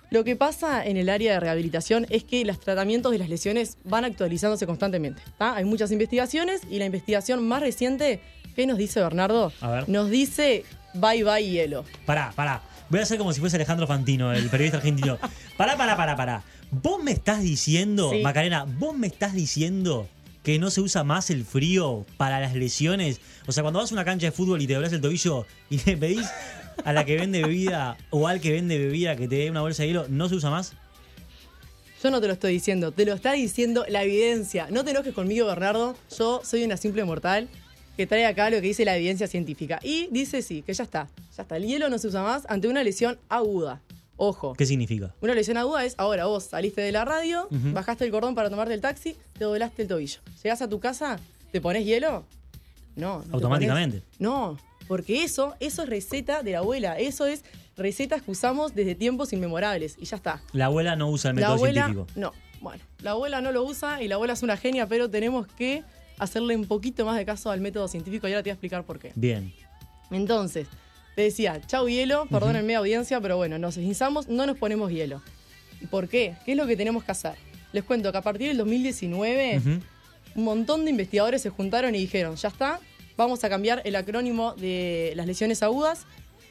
lo 0.09 0.23
que 0.23 0.35
pasa 0.35 0.85
en 0.85 0.97
el 0.97 1.09
área 1.09 1.33
de 1.33 1.39
rehabilitación 1.39 2.05
es 2.09 2.23
que 2.23 2.45
los 2.45 2.59
tratamientos 2.59 3.11
de 3.11 3.17
las 3.19 3.29
lesiones 3.29 3.77
van 3.83 4.05
actualizándose 4.05 4.65
constantemente. 4.65 5.21
¿tá? 5.37 5.55
Hay 5.55 5.65
muchas 5.65 5.91
investigaciones 5.91 6.61
y 6.69 6.79
la 6.79 6.85
investigación 6.85 7.45
más 7.47 7.61
reciente, 7.61 8.21
¿qué 8.55 8.65
nos 8.65 8.77
dice 8.77 9.01
Bernardo? 9.01 9.51
A 9.61 9.69
ver. 9.71 9.89
Nos 9.89 10.09
dice 10.09 10.63
bye 10.93 11.23
bye 11.23 11.43
hielo. 11.45 11.83
Pará, 12.05 12.31
pará. 12.35 12.61
Voy 12.89 13.01
a 13.01 13.03
hacer 13.03 13.17
como 13.17 13.33
si 13.33 13.41
fuese 13.41 13.57
Alejandro 13.57 13.85
Fantino, 13.85 14.31
el 14.31 14.49
periodista 14.49 14.77
argentino. 14.77 15.17
Pará, 15.57 15.75
pará, 15.75 15.97
pará, 15.97 16.15
pará. 16.15 16.43
Vos 16.71 17.03
me 17.03 17.11
estás 17.11 17.41
diciendo, 17.41 18.11
Sí. 18.11 18.21
Macarena, 18.21 18.65
vos 18.65 18.95
me 18.95 19.07
estás 19.07 19.33
diciendo 19.33 20.07
que 20.43 20.57
no 20.57 20.69
se 20.71 20.79
usa 20.79 21.03
más 21.03 21.29
el 21.29 21.43
frío 21.43 22.05
para 22.15 22.39
las 22.39 22.55
lesiones. 22.55 23.19
O 23.45 23.51
sea, 23.51 23.63
cuando 23.63 23.79
vas 23.81 23.91
a 23.91 23.95
una 23.95 24.05
cancha 24.05 24.27
de 24.27 24.31
fútbol 24.31 24.61
y 24.61 24.67
te 24.67 24.75
doblas 24.75 24.93
el 24.93 25.01
tobillo 25.01 25.45
y 25.69 25.81
le 25.85 25.97
pedís 25.97 26.25
a 26.83 26.93
la 26.93 27.05
que 27.05 27.15
vende 27.15 27.41
bebida 27.41 27.97
o 28.09 28.27
al 28.27 28.39
que 28.41 28.51
vende 28.51 28.77
bebida 28.77 29.15
que 29.15 29.27
te 29.27 29.35
dé 29.35 29.51
una 29.51 29.61
bolsa 29.61 29.83
de 29.83 29.89
hielo, 29.89 30.05
¿no 30.09 30.29
se 30.29 30.35
usa 30.35 30.49
más? 30.49 30.73
Yo 32.03 32.11
no 32.11 32.21
te 32.21 32.27
lo 32.27 32.33
estoy 32.33 32.53
diciendo, 32.53 32.91
te 32.91 33.05
lo 33.05 33.13
está 33.13 33.31
diciendo 33.33 33.83
la 33.89 34.03
evidencia. 34.03 34.67
No 34.69 34.83
te 34.83 34.91
enojes 34.91 35.13
conmigo, 35.13 35.47
Bernardo. 35.47 35.95
Yo 36.17 36.41
soy 36.43 36.63
una 36.63 36.77
simple 36.77 37.03
mortal 37.03 37.47
que 37.97 38.05
trae 38.05 38.25
acá 38.27 38.49
lo 38.51 38.57
que 38.57 38.67
dice 38.67 38.85
la 38.85 38.95
evidencia 38.95 39.27
científica. 39.27 39.79
Y 39.81 40.07
dice 40.11 40.41
sí, 40.43 40.61
que 40.61 40.73
ya 40.73 40.83
está. 40.83 41.07
Ya 41.35 41.41
está. 41.43 41.57
El 41.57 41.65
hielo 41.65 41.89
no 41.89 41.97
se 41.97 42.07
usa 42.07 42.21
más 42.21 42.43
ante 42.49 42.67
una 42.67 42.83
lesión 42.83 43.17
aguda. 43.29 43.81
Ojo. 44.15 44.53
¿Qué 44.53 44.65
significa? 44.65 45.13
Una 45.21 45.33
lesión 45.33 45.57
aguda 45.57 45.85
es 45.85 45.95
ahora 45.97 46.25
vos 46.25 46.43
saliste 46.45 46.81
de 46.81 46.91
la 46.91 47.03
radio, 47.05 47.47
bajaste 47.51 48.05
el 48.05 48.11
cordón 48.11 48.33
para 48.35 48.49
tomarte 48.49 48.73
el 48.73 48.81
taxi, 48.81 49.15
te 49.37 49.43
doblaste 49.45 49.83
el 49.83 49.87
tobillo. 49.87 50.19
Llegás 50.43 50.61
a 50.61 50.69
tu 50.69 50.79
casa, 50.79 51.19
¿te 51.51 51.61
pones 51.61 51.85
hielo? 51.85 52.25
No. 52.95 53.17
no 53.19 53.23
te 53.23 53.31
Automáticamente. 53.33 53.97
pones- 54.01 54.19
No, 54.19 54.57
porque 54.87 55.23
eso, 55.23 55.55
eso 55.59 55.83
es 55.83 55.89
receta 55.89 56.43
de 56.43 56.51
la 56.53 56.59
abuela. 56.59 56.97
Eso 56.99 57.25
es 57.25 57.43
recetas 57.75 58.21
que 58.21 58.31
usamos 58.31 58.73
desde 58.75 58.95
tiempos 58.95 59.33
inmemorables. 59.33 59.95
Y 59.99 60.05
ya 60.05 60.17
está. 60.17 60.41
La 60.53 60.65
abuela 60.65 60.95
no 60.95 61.09
usa 61.09 61.31
el 61.31 61.35
La 61.35 61.41
método 61.41 61.55
abuela, 61.55 61.85
científico. 61.85 62.07
no. 62.19 62.33
Bueno, 62.61 62.83
la 63.03 63.11
abuela 63.11 63.39
no 63.41 63.51
lo 63.51 63.63
usa 63.63 64.01
y 64.01 64.07
la 64.07 64.15
abuela 64.15 64.33
es 64.33 64.41
una 64.41 64.57
genia, 64.57 64.87
pero 64.87 65.09
tenemos 65.09 65.45
que 65.47 65.83
hacerle 66.17 66.55
un 66.55 66.65
poquito 66.65 67.05
más 67.05 67.15
de 67.15 67.23
caso 67.25 67.51
al 67.51 67.61
método 67.61 67.87
científico 67.87 68.27
y 68.27 68.31
ahora 68.31 68.41
te 68.41 68.49
voy 68.49 68.51
a 68.51 68.53
explicar 68.55 68.83
por 68.83 68.97
qué. 68.97 69.11
Bien. 69.15 69.53
Entonces, 70.09 70.67
te 71.15 71.21
decía, 71.23 71.61
chau 71.67 71.87
hielo, 71.87 72.25
perdónenme 72.27 72.75
audiencia, 72.75 73.19
pero 73.21 73.37
bueno, 73.37 73.59
nos 73.59 73.75
deslizamos, 73.75 74.27
no 74.27 74.45
nos 74.47 74.57
ponemos 74.57 74.91
hielo. 74.91 75.21
¿Y 75.81 75.85
por 75.85 76.07
qué? 76.07 76.35
¿Qué 76.45 76.51
es 76.53 76.57
lo 76.57 76.65
que 76.65 76.75
tenemos 76.75 77.03
que 77.03 77.11
hacer? 77.11 77.33
Les 77.73 77.83
cuento 77.83 78.11
que 78.11 78.17
a 78.17 78.21
partir 78.21 78.47
del 78.47 78.57
2019, 78.57 79.57
Ujú. 79.59 79.69
un 80.35 80.43
montón 80.43 80.85
de 80.85 80.91
investigadores 80.91 81.41
se 81.41 81.49
juntaron 81.49 81.93
y 81.93 81.99
dijeron, 81.99 82.35
ya 82.37 82.47
está, 82.49 82.79
vamos 83.17 83.43
a 83.43 83.49
cambiar 83.49 83.81
el 83.83 83.95
acrónimo 83.95 84.53
de 84.53 85.13
las 85.15 85.25
lesiones 85.25 85.63
agudas, 85.63 86.05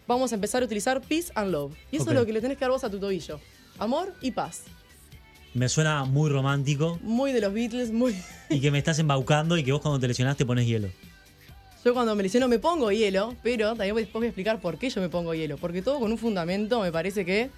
vamos 0.06 0.32
a 0.32 0.34
empezar 0.34 0.62
a 0.62 0.66
utilizar 0.66 1.00
Peace 1.00 1.32
and 1.34 1.50
Love. 1.52 1.72
Y 1.90 1.96
eso 1.96 2.10
es 2.10 2.14
lo 2.14 2.26
que 2.26 2.32
le 2.32 2.40
tenés 2.40 2.58
que 2.58 2.64
dar 2.64 2.70
vos 2.70 2.84
a 2.84 2.90
tu 2.90 2.98
tobillo. 2.98 3.40
Amor 3.78 4.12
y 4.20 4.32
paz. 4.32 4.64
Me 5.54 5.70
suena 5.70 6.04
muy 6.04 6.28
romántico 6.28 6.98
Muy 7.02 7.32
de 7.32 7.40
los 7.40 7.52
Beatles, 7.52 7.90
muy... 7.90 8.14
y 8.50 8.60
que 8.60 8.70
me 8.70 8.78
estás 8.78 8.98
embaucando 8.98 9.56
y 9.56 9.64
que 9.64 9.72
vos 9.72 9.80
cuando 9.80 9.98
te 9.98 10.08
lesionás 10.08 10.36
te 10.36 10.44
pones 10.44 10.66
hielo. 10.66 10.88
Yo 11.84 11.94
cuando 11.94 12.14
me 12.16 12.24
lesiono 12.24 12.48
me 12.48 12.58
pongo 12.58 12.90
hielo, 12.90 13.34
pero 13.42 13.68
también 13.68 13.94
después 13.94 14.14
voy 14.14 14.26
a 14.26 14.28
explicar 14.28 14.60
por 14.60 14.76
qué 14.76 14.90
yo 14.90 15.00
me 15.00 15.08
pongo 15.08 15.34
hielo. 15.34 15.56
Porque 15.56 15.82
todo 15.82 16.00
con 16.00 16.10
un 16.10 16.18
fundamento 16.18 16.80
me 16.80 16.90
parece 16.90 17.24
que 17.24 17.48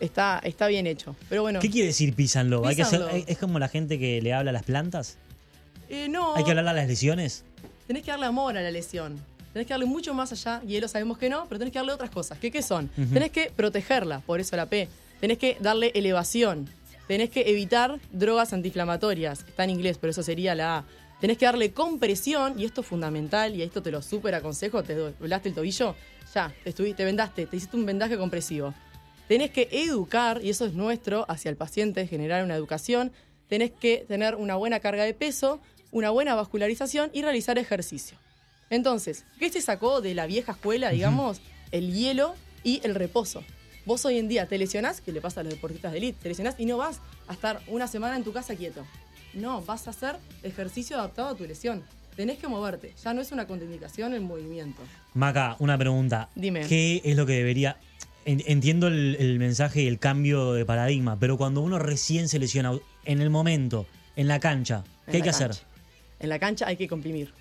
está, 0.00 0.40
está 0.42 0.66
bien 0.66 0.88
hecho. 0.88 1.14
Pero 1.28 1.42
bueno, 1.42 1.60
¿Qué 1.60 1.70
quiere 1.70 1.86
decir 1.86 2.12
Peace 2.14 2.36
and 2.38 2.50
Love? 2.50 2.66
Hay 2.66 2.74
que 2.74 2.82
hacer-. 2.82 3.24
¿Es 3.26 3.38
como 3.38 3.58
la 3.60 3.68
gente 3.68 3.98
que 3.98 4.20
le 4.20 4.32
habla 4.34 4.50
a 4.50 4.52
las 4.52 4.64
plantas? 4.64 5.18
eh, 5.88 6.08
no, 6.08 6.34
¿Hay 6.34 6.42
que 6.42 6.50
hablarle 6.50 6.70
a 6.72 6.74
las 6.74 6.88
lesiones? 6.88 7.44
Tenés 7.86 8.02
que 8.02 8.10
darle 8.10 8.26
amor 8.26 8.56
a 8.56 8.62
la 8.62 8.70
lesión. 8.70 9.20
Tenés 9.52 9.66
que 9.66 9.72
darle 9.72 9.86
mucho 9.86 10.12
más 10.12 10.32
allá, 10.32 10.60
y 10.66 10.78
lo 10.80 10.88
sabemos 10.88 11.16
que 11.16 11.30
no, 11.30 11.46
pero 11.48 11.58
tenés 11.58 11.72
que 11.72 11.78
darle 11.78 11.92
otras 11.92 12.10
cosas. 12.10 12.38
¿Qué, 12.38 12.50
qué 12.50 12.62
son? 12.62 12.90
Ujú. 12.98 13.14
Tenés 13.14 13.30
que 13.30 13.50
protegerla, 13.54 14.20
por 14.20 14.38
eso 14.38 14.54
la 14.56 14.66
P. 14.66 14.88
Tenés 15.20 15.38
que 15.38 15.56
darle 15.60 15.92
elevación. 15.94 16.68
Tenés 17.08 17.30
que 17.30 17.48
evitar 17.48 17.98
drogas 18.12 18.52
antiinflamatorias. 18.52 19.40
Está 19.48 19.64
en 19.64 19.70
inglés, 19.70 19.96
pero 19.98 20.10
eso 20.10 20.22
sería 20.22 20.54
la 20.54 20.78
A. 20.78 20.84
Tenés 21.20 21.38
que 21.38 21.46
darle 21.46 21.72
compresión, 21.72 22.58
y 22.60 22.66
esto 22.66 22.82
es 22.82 22.86
fundamental, 22.86 23.54
y 23.54 23.62
esto 23.62 23.82
te 23.82 23.90
lo 23.90 24.02
súper 24.02 24.34
aconsejo, 24.34 24.82
te 24.82 24.94
doblaste 24.94 25.48
el 25.48 25.54
tobillo, 25.54 25.94
ya, 26.34 26.52
te, 26.62 26.68
estuviste, 26.68 26.98
te 26.98 27.04
vendaste, 27.06 27.46
te 27.46 27.56
hiciste 27.56 27.76
un 27.76 27.86
vendaje 27.86 28.18
compresivo. 28.18 28.74
Tenés 29.26 29.50
que 29.50 29.68
educar, 29.72 30.40
y 30.44 30.50
eso 30.50 30.66
es 30.66 30.74
nuestro, 30.74 31.24
hacia 31.28 31.48
el 31.48 31.56
paciente, 31.56 32.06
generar 32.06 32.44
una 32.44 32.54
educación. 32.54 33.12
Tenés 33.48 33.70
que 33.70 34.04
tener 34.06 34.34
una 34.34 34.56
buena 34.56 34.80
carga 34.80 35.04
de 35.04 35.14
peso, 35.14 35.60
una 35.96 36.10
buena 36.10 36.34
vascularización 36.34 37.08
y 37.14 37.22
realizar 37.22 37.56
ejercicio. 37.58 38.18
Entonces, 38.68 39.24
¿qué 39.38 39.48
se 39.50 39.62
sacó 39.62 40.02
de 40.02 40.12
la 40.14 40.26
vieja 40.26 40.52
escuela, 40.52 40.90
digamos? 40.90 41.40
El 41.72 41.94
hielo 41.94 42.34
y 42.62 42.80
el 42.84 42.94
reposo. 42.94 43.42
Vos 43.86 44.04
hoy 44.04 44.18
en 44.18 44.28
día 44.28 44.46
te 44.46 44.58
lesionás, 44.58 45.00
que 45.00 45.10
le 45.10 45.22
pasa 45.22 45.40
a 45.40 45.44
los 45.44 45.54
deportistas 45.54 45.92
de 45.92 45.98
elite, 45.98 46.18
te 46.22 46.28
lesionás 46.28 46.56
y 46.58 46.66
no 46.66 46.76
vas 46.76 47.00
a 47.28 47.32
estar 47.32 47.62
una 47.68 47.86
semana 47.88 48.14
en 48.16 48.24
tu 48.24 48.32
casa 48.34 48.54
quieto. 48.56 48.84
No, 49.32 49.62
vas 49.62 49.86
a 49.86 49.90
hacer 49.90 50.16
ejercicio 50.42 50.98
adaptado 50.98 51.28
a 51.28 51.34
tu 51.34 51.44
lesión. 51.46 51.82
Tenés 52.14 52.36
que 52.38 52.46
moverte. 52.48 52.92
Ya 53.02 53.14
no 53.14 53.22
es 53.22 53.32
una 53.32 53.46
contraindicación 53.46 54.12
el 54.12 54.20
movimiento. 54.20 54.82
Maca, 55.14 55.56
una 55.60 55.78
pregunta. 55.78 56.28
Dime. 56.34 56.66
¿Qué 56.66 57.00
es 57.04 57.16
lo 57.16 57.24
que 57.24 57.34
debería... 57.34 57.78
en- 58.26 58.42
Entiendo 58.46 58.88
el, 58.88 59.16
el 59.18 59.38
mensaje 59.38 59.80
y 59.82 59.86
el 59.86 59.98
cambio 59.98 60.52
de 60.52 60.66
paradigma, 60.66 61.18
pero 61.18 61.38
cuando 61.38 61.62
uno 61.62 61.78
recién 61.78 62.28
se 62.28 62.38
lesiona 62.38 62.78
en 63.06 63.22
el 63.22 63.30
momento, 63.30 63.86
en 64.16 64.28
la 64.28 64.40
cancha, 64.40 64.82
En 65.06 65.12
¿qué 65.12 65.16
hay 65.18 65.22
que 65.22 65.30
cancha. 65.30 65.46
hacer? 65.46 65.66
En 66.18 66.28
la 66.28 66.38
cancha 66.38 66.66
hay 66.66 66.76
que 66.76 66.88
comprimir. 66.88 67.32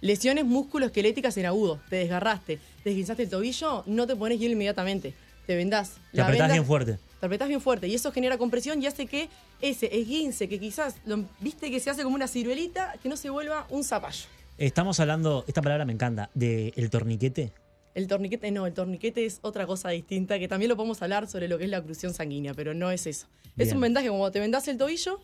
Lesiones 0.00 0.44
musculoesqueléticas 0.44 1.36
en 1.36 1.46
agudo. 1.46 1.80
Te 1.88 1.96
desgarraste, 1.96 2.58
te 2.82 2.90
desguinzaste 2.90 3.24
el 3.24 3.30
tobillo, 3.30 3.82
no 3.86 4.06
te 4.06 4.14
pones 4.16 4.38
hielo 4.38 4.52
inmediatamente. 4.52 5.14
Te 5.46 5.56
vendás. 5.56 5.94
Te 6.12 6.20
apretás 6.20 6.52
bien 6.52 6.64
fuerte. 6.64 6.98
Te 7.20 7.26
apretás 7.26 7.48
bien 7.48 7.60
fuerte 7.60 7.88
y 7.88 7.94
eso 7.94 8.12
genera 8.12 8.38
compresión 8.38 8.80
y 8.82 8.86
hace 8.86 9.06
que 9.06 9.28
ese 9.60 9.86
esguince 9.98 10.48
que 10.48 10.60
quizás 10.60 10.94
lo, 11.04 11.24
viste 11.40 11.70
que 11.70 11.80
se 11.80 11.90
hace 11.90 12.02
como 12.04 12.14
una 12.14 12.28
ciruelita, 12.28 12.94
que 13.02 13.08
no 13.08 13.16
se 13.16 13.30
vuelva 13.30 13.66
un 13.70 13.82
zapallo. 13.82 14.26
Estamos 14.56 15.00
hablando, 15.00 15.44
esta 15.48 15.62
palabra 15.62 15.84
me 15.84 15.92
encanta, 15.92 16.30
de 16.34 16.72
el 16.76 16.90
torniquete. 16.90 17.52
El 17.94 18.06
torniquete 18.06 18.50
no, 18.52 18.66
el 18.66 18.74
torniquete 18.74 19.24
es 19.24 19.40
otra 19.42 19.66
cosa 19.66 19.88
distinta 19.88 20.38
que 20.38 20.46
también 20.46 20.68
lo 20.68 20.76
podemos 20.76 21.02
hablar 21.02 21.28
sobre 21.28 21.48
lo 21.48 21.58
que 21.58 21.64
es 21.64 21.70
la 21.70 21.80
oclusión 21.80 22.14
sanguínea, 22.14 22.54
pero 22.54 22.74
no 22.74 22.90
es 22.92 23.06
eso. 23.06 23.26
Es 23.56 23.72
un 23.72 23.80
vendaje 23.80 24.08
como 24.08 24.30
te 24.30 24.38
vendás 24.38 24.68
el 24.68 24.78
tobillo. 24.78 25.20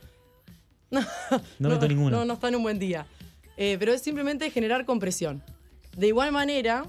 No, 0.95 1.41
No 1.59 1.69
meto 1.69 1.89
ninguno. 1.89 2.19
No, 2.19 2.25
no 2.25 2.35
está 2.35 2.49
en 2.49 2.57
un 2.57 2.63
buen 2.63 2.79
día. 2.79 3.07
Eh, 3.57 3.77
pero 3.79 3.93
es 3.93 4.03
simplemente 4.03 4.51
generar 4.51 4.85
compresión. 4.85 5.43
De 5.97 6.09
igual 6.09 6.33
manera, 6.33 6.85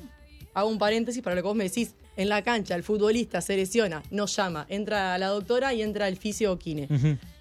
hago 0.53 0.69
un 0.69 0.77
paréntesis 0.79 1.21
para 1.21 1.35
lo 1.35 1.41
que 1.41 1.47
vos 1.47 1.55
me 1.55 1.65
decís. 1.65 1.93
En 2.17 2.29
la 2.29 2.43
cancha, 2.43 2.75
el 2.75 2.83
futbolista 2.83 3.41
se 3.41 3.57
lesiona, 3.57 4.01
nos 4.09 4.33
llama, 4.37 4.65
entra 4.69 5.17
la 5.17 5.27
doctora 5.27 5.73
y 5.73 5.81
entra 5.81 6.07
el 6.07 6.15
fisio 6.15 6.53
o 6.53 6.57
kine. 6.57 6.87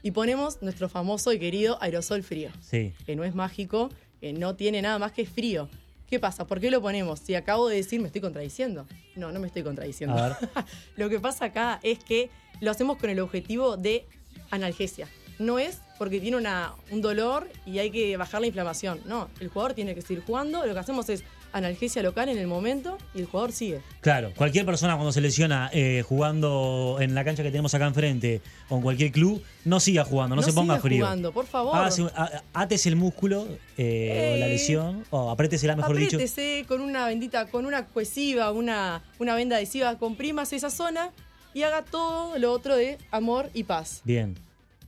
Y 0.03 0.11
ponemos 0.11 0.61
nuestro 0.63 0.89
famoso 0.89 1.33
y 1.33 1.39
querido 1.39 1.81
aerosol 1.81 2.25
frío 2.25 2.51
Sí. 2.61 2.93
que 3.07 3.15
no 3.15 3.23
es 3.23 3.37
mágico, 3.37 3.89
que 4.21 4.33
no 4.33 4.57
tiene 4.57 4.83
nada 4.83 4.99
más 4.99 5.13
que 5.13 5.27
frío. 5.27 5.69
¿Qué 6.11 6.19
pasa? 6.19 6.49
¿Por 6.49 6.59
qué 6.59 6.73
lo 6.73 6.83
ponemos? 6.83 7.21
Si 7.21 7.37
acabo 7.37 7.69
de 7.69 7.77
decir, 7.77 8.01
me 8.01 8.09
estoy 8.09 8.21
contradiciendo. 8.21 8.85
No, 9.15 9.31
no 9.31 9.39
me 9.39 9.47
estoy 9.47 9.63
contradiciendo. 9.63 10.17
A 10.19 10.31
ver. 10.31 10.37
lo 10.97 11.09
que 11.09 11.21
pasa 11.21 11.45
acá 11.47 11.79
es 11.85 12.01
que 12.03 12.29
lo 12.61 12.73
hacemos 12.73 12.99
con 12.99 13.11
el 13.11 13.21
objetivo 13.21 13.77
de 13.77 14.05
analgesia. 14.51 15.07
No 15.39 15.61
es 15.61 15.79
porque 15.99 16.21
tiene 16.21 16.37
una, 16.37 16.73
un 16.91 17.01
dolor 17.01 17.49
y 17.67 17.79
hay 17.79 17.91
que 17.91 18.17
bajar 18.17 18.41
la 18.41 18.47
inflamación. 18.49 19.01
No, 19.07 19.29
el 19.41 19.49
jugador 19.49 19.75
tiene 19.75 19.95
que 19.95 20.03
seguir 20.03 20.23
jugando. 20.25 20.65
Lo 20.67 20.73
que 20.75 20.81
hacemos 20.81 21.09
es 21.09 21.23
analgesia 21.53 22.03
local 22.03 22.29
en 22.29 22.37
el 22.39 22.49
momento 22.49 22.99
y 23.15 23.21
el 23.21 23.27
jugador 23.27 23.53
sigue. 23.53 23.81
Claro, 24.01 24.33
cualquier 24.37 24.67
persona 24.67 24.95
cuando 24.95 25.13
se 25.13 25.21
lesiona 25.21 25.71
eh, 25.73 26.03
jugando 26.05 26.97
en 27.01 27.15
la 27.15 27.25
cancha 27.25 27.45
que 27.45 27.51
tenemos 27.51 27.73
acá 27.75 27.87
enfrente 27.87 28.41
o 28.69 28.75
en 28.77 28.83
cualquier 28.83 29.13
club, 29.13 29.41
no 29.65 29.79
siga 29.79 30.05
jugando, 30.05 30.35
no, 30.35 30.43
se 30.43 30.53
ponga 30.53 30.75
siga 30.75 30.83
frío. 30.83 31.05
jugando, 31.05 31.31
por 31.33 31.47
favor. 31.47 31.77
Hágase 31.77 32.03
un- 32.03 32.11
a- 32.17 32.43
Atese 32.55 32.89
el 32.89 32.97
músculo 32.97 33.47
eh, 33.79 34.33
o 34.35 34.41
la 34.41 34.47
Eh, 34.47 34.51
lesión, 34.51 35.05
o 35.11 35.31
apriétesela, 35.31 35.77
mejor 35.77 35.95
dicho. 35.97 36.17
Apriétese 36.17 36.65
con 36.67 36.81
una 36.81 37.07
bendita, 37.07 37.47
con 37.47 37.67
una 37.67 37.87
cohesiva, 37.87 38.51
una, 38.51 39.03
una 39.21 39.37
venda 39.37 39.55
adhesiva, 39.57 39.97
comprímase 39.97 40.57
esa 40.57 40.71
zona 40.71 41.13
y 41.55 41.63
haga 41.63 41.85
todo 41.85 42.37
lo 42.37 42.51
otro 42.51 42.75
de 42.75 42.99
amor 43.13 43.49
y 43.55 43.63
paz. 43.63 44.01
Bien. 44.05 44.35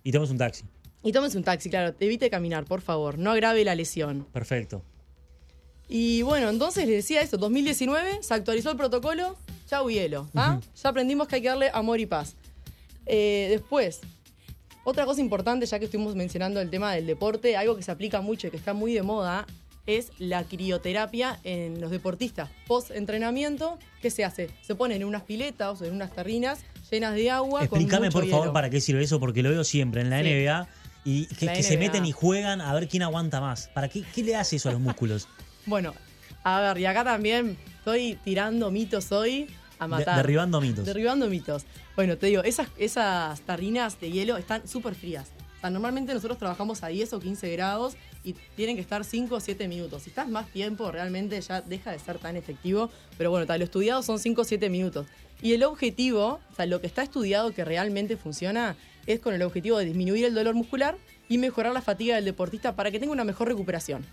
Y 0.02 0.10
tomes 0.10 0.30
un 0.30 0.38
taxi. 0.38 0.64
Y 1.06 1.12
tómese 1.12 1.38
un 1.38 1.44
taxi, 1.44 1.70
claro, 1.70 1.94
evite 2.00 2.28
caminar, 2.30 2.64
por 2.64 2.80
favor, 2.80 3.16
no 3.16 3.30
agrave 3.30 3.64
la 3.64 3.76
lesión. 3.76 4.26
Perfecto. 4.32 4.82
Y 5.88 6.22
bueno, 6.22 6.48
entonces 6.50 6.84
les 6.86 6.96
decía 6.96 7.22
esto, 7.22 7.36
2019 7.36 8.24
se 8.24 8.34
actualizó 8.34 8.72
el 8.72 8.76
protocolo, 8.76 9.36
chau 9.68 9.88
hielo, 9.88 10.28
¿ah? 10.34 10.58
Ya 10.82 10.88
aprendimos 10.90 11.28
que 11.28 11.36
hay 11.36 11.42
que 11.42 11.48
darle 11.48 11.70
amor 11.72 12.00
y 12.00 12.06
paz. 12.06 12.34
Eh, 13.06 13.46
después, 13.50 14.00
otra 14.82 15.04
cosa 15.06 15.20
importante, 15.20 15.64
ya 15.66 15.78
que 15.78 15.84
estuvimos 15.84 16.16
mencionando 16.16 16.60
el 16.60 16.70
tema 16.70 16.92
del 16.92 17.06
deporte, 17.06 17.56
algo 17.56 17.76
que 17.76 17.84
se 17.84 17.92
aplica 17.92 18.20
mucho 18.20 18.48
y 18.48 18.50
que 18.50 18.56
está 18.56 18.74
muy 18.74 18.92
de 18.92 19.02
moda, 19.02 19.46
es 19.86 20.10
la 20.18 20.42
crioterapia 20.42 21.38
en 21.44 21.80
los 21.80 21.92
deportistas. 21.92 22.50
Post-entrenamiento, 22.66 23.78
¿qué 24.02 24.10
se 24.10 24.24
hace? 24.24 24.50
Se 24.62 24.74
ponen 24.74 25.02
en 25.02 25.06
unas 25.06 25.22
piletas 25.22 25.80
o 25.80 25.84
en 25.84 25.92
unas 25.94 26.12
tarrinas 26.12 26.58
llenas 26.90 27.14
de 27.14 27.30
agua. 27.30 27.60
con 27.68 27.78
Explícame, 27.78 28.06
mucho 28.08 28.18
por 28.18 28.28
favor, 28.28 28.52
para 28.52 28.70
qué 28.70 28.80
sirve 28.80 29.04
eso, 29.04 29.20
porque 29.20 29.44
lo 29.44 29.50
veo 29.50 29.62
siempre 29.62 30.00
en 30.00 30.10
la 30.10 30.20
Sí. 30.20 30.28
NBA 30.30 30.68
y 31.06 31.26
que, 31.26 31.62
se 31.62 31.78
meten 31.78 32.04
y 32.04 32.10
juegan 32.10 32.60
a 32.60 32.74
ver 32.74 32.88
quién 32.88 33.04
aguanta 33.04 33.40
más. 33.40 33.68
¿Para 33.72 33.88
qué, 33.88 34.02
qué 34.12 34.24
le 34.24 34.34
hace 34.34 34.56
eso 34.56 34.68
a 34.68 34.72
los 34.72 34.80
músculos? 34.80 35.28
Bueno, 35.68 35.94
a 36.44 36.60
ver, 36.60 36.78
y 36.78 36.86
acá 36.86 37.02
también 37.02 37.56
estoy 37.78 38.16
tirando 38.22 38.70
mitos 38.70 39.10
hoy 39.10 39.48
a 39.80 39.84
De- 39.84 39.88
matar. 39.88 40.16
derribando 40.16 40.60
mitos. 40.60 40.84
Derribando 40.84 41.28
mitos. 41.28 41.64
Bueno, 41.96 42.16
te 42.18 42.26
digo, 42.26 42.42
esas, 42.44 42.68
esas 42.78 43.40
tarrinas 43.40 43.98
de 44.00 44.12
hielo 44.12 44.36
están 44.36 44.68
súper 44.68 44.94
frías. 44.94 45.28
O 45.56 45.60
sea, 45.60 45.70
normalmente 45.70 46.14
nosotros 46.14 46.38
trabajamos 46.38 46.84
a 46.84 46.88
10 46.88 47.14
o 47.14 47.20
15 47.20 47.50
grados 47.50 47.94
y 48.22 48.34
tienen 48.54 48.76
que 48.76 48.82
estar 48.82 49.04
5 49.04 49.34
o 49.34 49.40
7 49.40 49.66
minutos. 49.66 50.02
Si 50.04 50.10
estás 50.10 50.28
más 50.28 50.46
tiempo, 50.52 50.92
realmente 50.92 51.40
ya 51.40 51.62
deja 51.62 51.90
de 51.90 51.98
ser 51.98 52.18
tan 52.18 52.36
efectivo. 52.36 52.90
Pero 53.18 53.30
bueno, 53.30 53.46
tal, 53.46 53.58
lo 53.58 53.64
estudiado 53.64 54.02
son 54.04 54.18
5 54.20 54.42
o 54.42 54.44
7 54.44 54.70
minutos. 54.70 55.06
Y 55.42 55.54
el 55.54 55.64
objetivo, 55.64 56.40
o 56.52 56.54
sea, 56.54 56.66
lo 56.66 56.80
que 56.80 56.86
está 56.86 57.02
estudiado 57.02 57.52
que 57.52 57.64
realmente 57.64 58.16
funciona, 58.16 58.76
es 59.06 59.20
con 59.20 59.34
el 59.34 59.42
objetivo 59.42 59.78
de 59.78 59.84
disminuir 59.84 60.24
el 60.24 60.34
dolor 60.34 60.54
muscular 60.54 60.96
y 61.28 61.38
mejorar 61.38 61.72
la 61.72 61.82
fatiga 61.82 62.16
del 62.16 62.24
deportista 62.24 62.76
para 62.76 62.90
que 62.90 62.98
tenga 62.98 63.12
una 63.12 63.24
mejor 63.24 63.48
recuperación. 63.48 64.04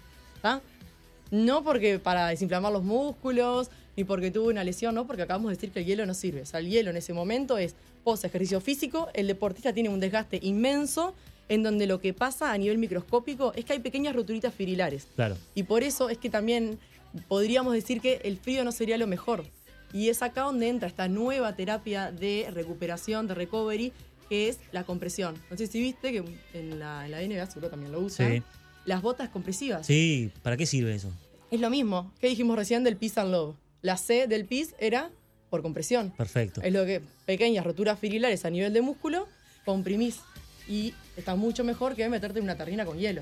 No 1.31 1.63
porque 1.63 1.99
para 1.99 2.27
desinflamar 2.27 2.71
los 2.71 2.83
músculos, 2.83 3.69
ni 3.95 4.03
porque 4.03 4.31
tuvo 4.31 4.49
una 4.49 4.63
lesión, 4.63 4.95
no, 4.95 5.07
porque 5.07 5.23
acabamos 5.23 5.49
de 5.49 5.55
decir 5.55 5.71
que 5.71 5.79
el 5.79 5.85
hielo 5.85 6.05
no 6.05 6.13
sirve. 6.13 6.41
O 6.41 6.45
sea, 6.45 6.59
el 6.59 6.69
hielo 6.69 6.89
en 6.89 6.97
ese 6.97 7.13
momento 7.13 7.57
es 7.57 7.75
post 8.03 8.25
ejercicio 8.25 8.59
físico, 8.61 9.09
el 9.13 9.27
deportista 9.27 9.73
tiene 9.73 9.89
un 9.89 9.99
desgaste 9.99 10.39
inmenso, 10.41 11.15
en 11.49 11.63
donde 11.63 11.87
lo 11.87 11.99
que 11.99 12.13
pasa 12.13 12.51
a 12.51 12.57
nivel 12.57 12.77
microscópico 12.77 13.53
es 13.55 13.65
que 13.65 13.73
hay 13.73 13.79
pequeñas 13.79 14.15
roturitas 14.15 14.53
fibrilares. 14.53 15.07
Claro. 15.15 15.37
Y 15.55 15.63
por 15.63 15.83
eso 15.83 16.09
es 16.09 16.17
que 16.17 16.29
también 16.29 16.79
podríamos 17.27 17.73
decir 17.73 18.01
que 18.01 18.21
el 18.23 18.37
frío 18.37 18.63
no 18.63 18.71
sería 18.71 18.97
lo 18.97 19.07
mejor. 19.07 19.43
Y 19.91 20.09
es 20.09 20.21
acá 20.23 20.41
donde 20.41 20.69
entra 20.69 20.87
esta 20.87 21.07
nueva 21.07 21.55
terapia 21.55 22.11
de 22.11 22.47
recuperación, 22.51 23.27
de 23.27 23.35
recovery, 23.35 23.93
que 24.29 24.49
es 24.49 24.59
la 24.71 24.83
compresión. 24.83 25.35
No 25.49 25.57
sé 25.57 25.67
si 25.67 25.79
viste 25.79 26.11
que 26.11 26.23
en 26.53 26.79
la, 26.79 27.05
en 27.05 27.11
la 27.11 27.21
NBA 27.21 27.45
seguro 27.47 27.69
también 27.69 27.91
lo 27.91 27.99
usan. 27.99 28.31
Sí. 28.31 28.43
Las 28.85 29.01
botas 29.01 29.29
compresivas. 29.29 29.85
Sí, 29.85 30.31
¿para 30.41 30.57
qué 30.57 30.65
sirve 30.65 30.93
eso? 30.95 31.11
Es 31.51 31.59
lo 31.59 31.69
mismo 31.69 32.11
que 32.19 32.27
dijimos 32.27 32.57
recién 32.57 32.83
del 32.83 32.97
peace 32.97 33.19
and 33.19 33.31
love. 33.31 33.55
La 33.81 33.97
C 33.97 34.27
del 34.27 34.45
peace 34.45 34.73
era 34.79 35.11
por 35.49 35.61
compresión. 35.61 36.11
Perfecto. 36.17 36.61
Es 36.61 36.73
lo 36.73 36.85
que 36.85 37.01
pequeñas 37.25 37.63
roturas 37.63 37.99
fibrilares 37.99 38.43
a 38.43 38.49
nivel 38.49 38.73
de 38.73 38.81
músculo, 38.81 39.27
comprimís. 39.65 40.19
Y 40.67 40.93
está 41.15 41.35
mucho 41.35 41.63
mejor 41.63 41.95
que 41.95 42.09
meterte 42.09 42.39
en 42.39 42.45
una 42.45 42.57
tarrina 42.57 42.85
con 42.85 42.97
hielo. 42.97 43.21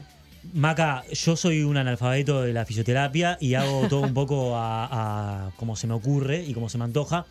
Maca, 0.54 1.04
yo 1.12 1.36
soy 1.36 1.64
un 1.64 1.78
analfabeto 1.78 2.42
de 2.42 2.54
la 2.54 2.66
fisioterapia 2.66 3.38
y 3.40 3.56
hago 3.56 3.88
todo 3.90 4.02
un 4.02 4.14
poco 4.14 4.56
a, 4.56 5.48
a 5.48 5.52
como 5.58 5.76
se 5.76 5.88
me 5.88 5.94
ocurre 5.94 6.44
y 6.44 6.54
como 6.54 6.70
se 6.70 6.78
me 6.78 6.86
antoja. 6.86 7.26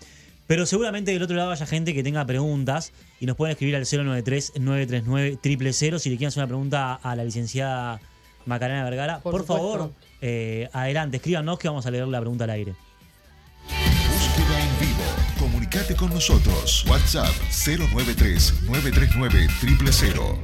Pero 0.51 0.67
seguramente 0.67 1.13
del 1.13 1.23
otro 1.23 1.37
lado 1.37 1.53
haya 1.53 1.65
gente 1.65 1.95
que 1.95 2.03
tenga 2.03 2.27
preguntas 2.27 2.93
y 3.21 3.27
nos 3.27 3.37
pueden 3.37 3.53
escribir 3.53 3.77
al 3.77 3.85
093-939-000 3.85 5.99
si 6.01 6.11
le 6.11 6.17
quieren 6.17 6.27
hacer 6.27 6.41
una 6.41 6.49
pregunta 6.49 6.95
a 6.95 7.15
la 7.15 7.23
licenciada 7.23 8.01
Macarena 8.47 8.83
Vergara. 8.83 9.21
Por, 9.21 9.31
Por 9.31 9.47
favor, 9.47 9.93
eh, 10.21 10.69
adelante, 10.73 11.19
escríbanos 11.19 11.57
que 11.57 11.69
vamos 11.69 11.87
a 11.87 11.93
leer 11.93 12.09
la 12.09 12.19
pregunta 12.19 12.43
al 12.43 12.51
aire. 12.51 12.75
Búsqueda 13.69 14.61
en 14.61 14.81
vivo. 14.81 15.05
Comunicate 15.39 15.95
con 15.95 16.11
nosotros. 16.11 16.85
WhatsApp 16.89 17.31
093 17.65 18.63
939 18.65 19.47
000. 19.93 20.37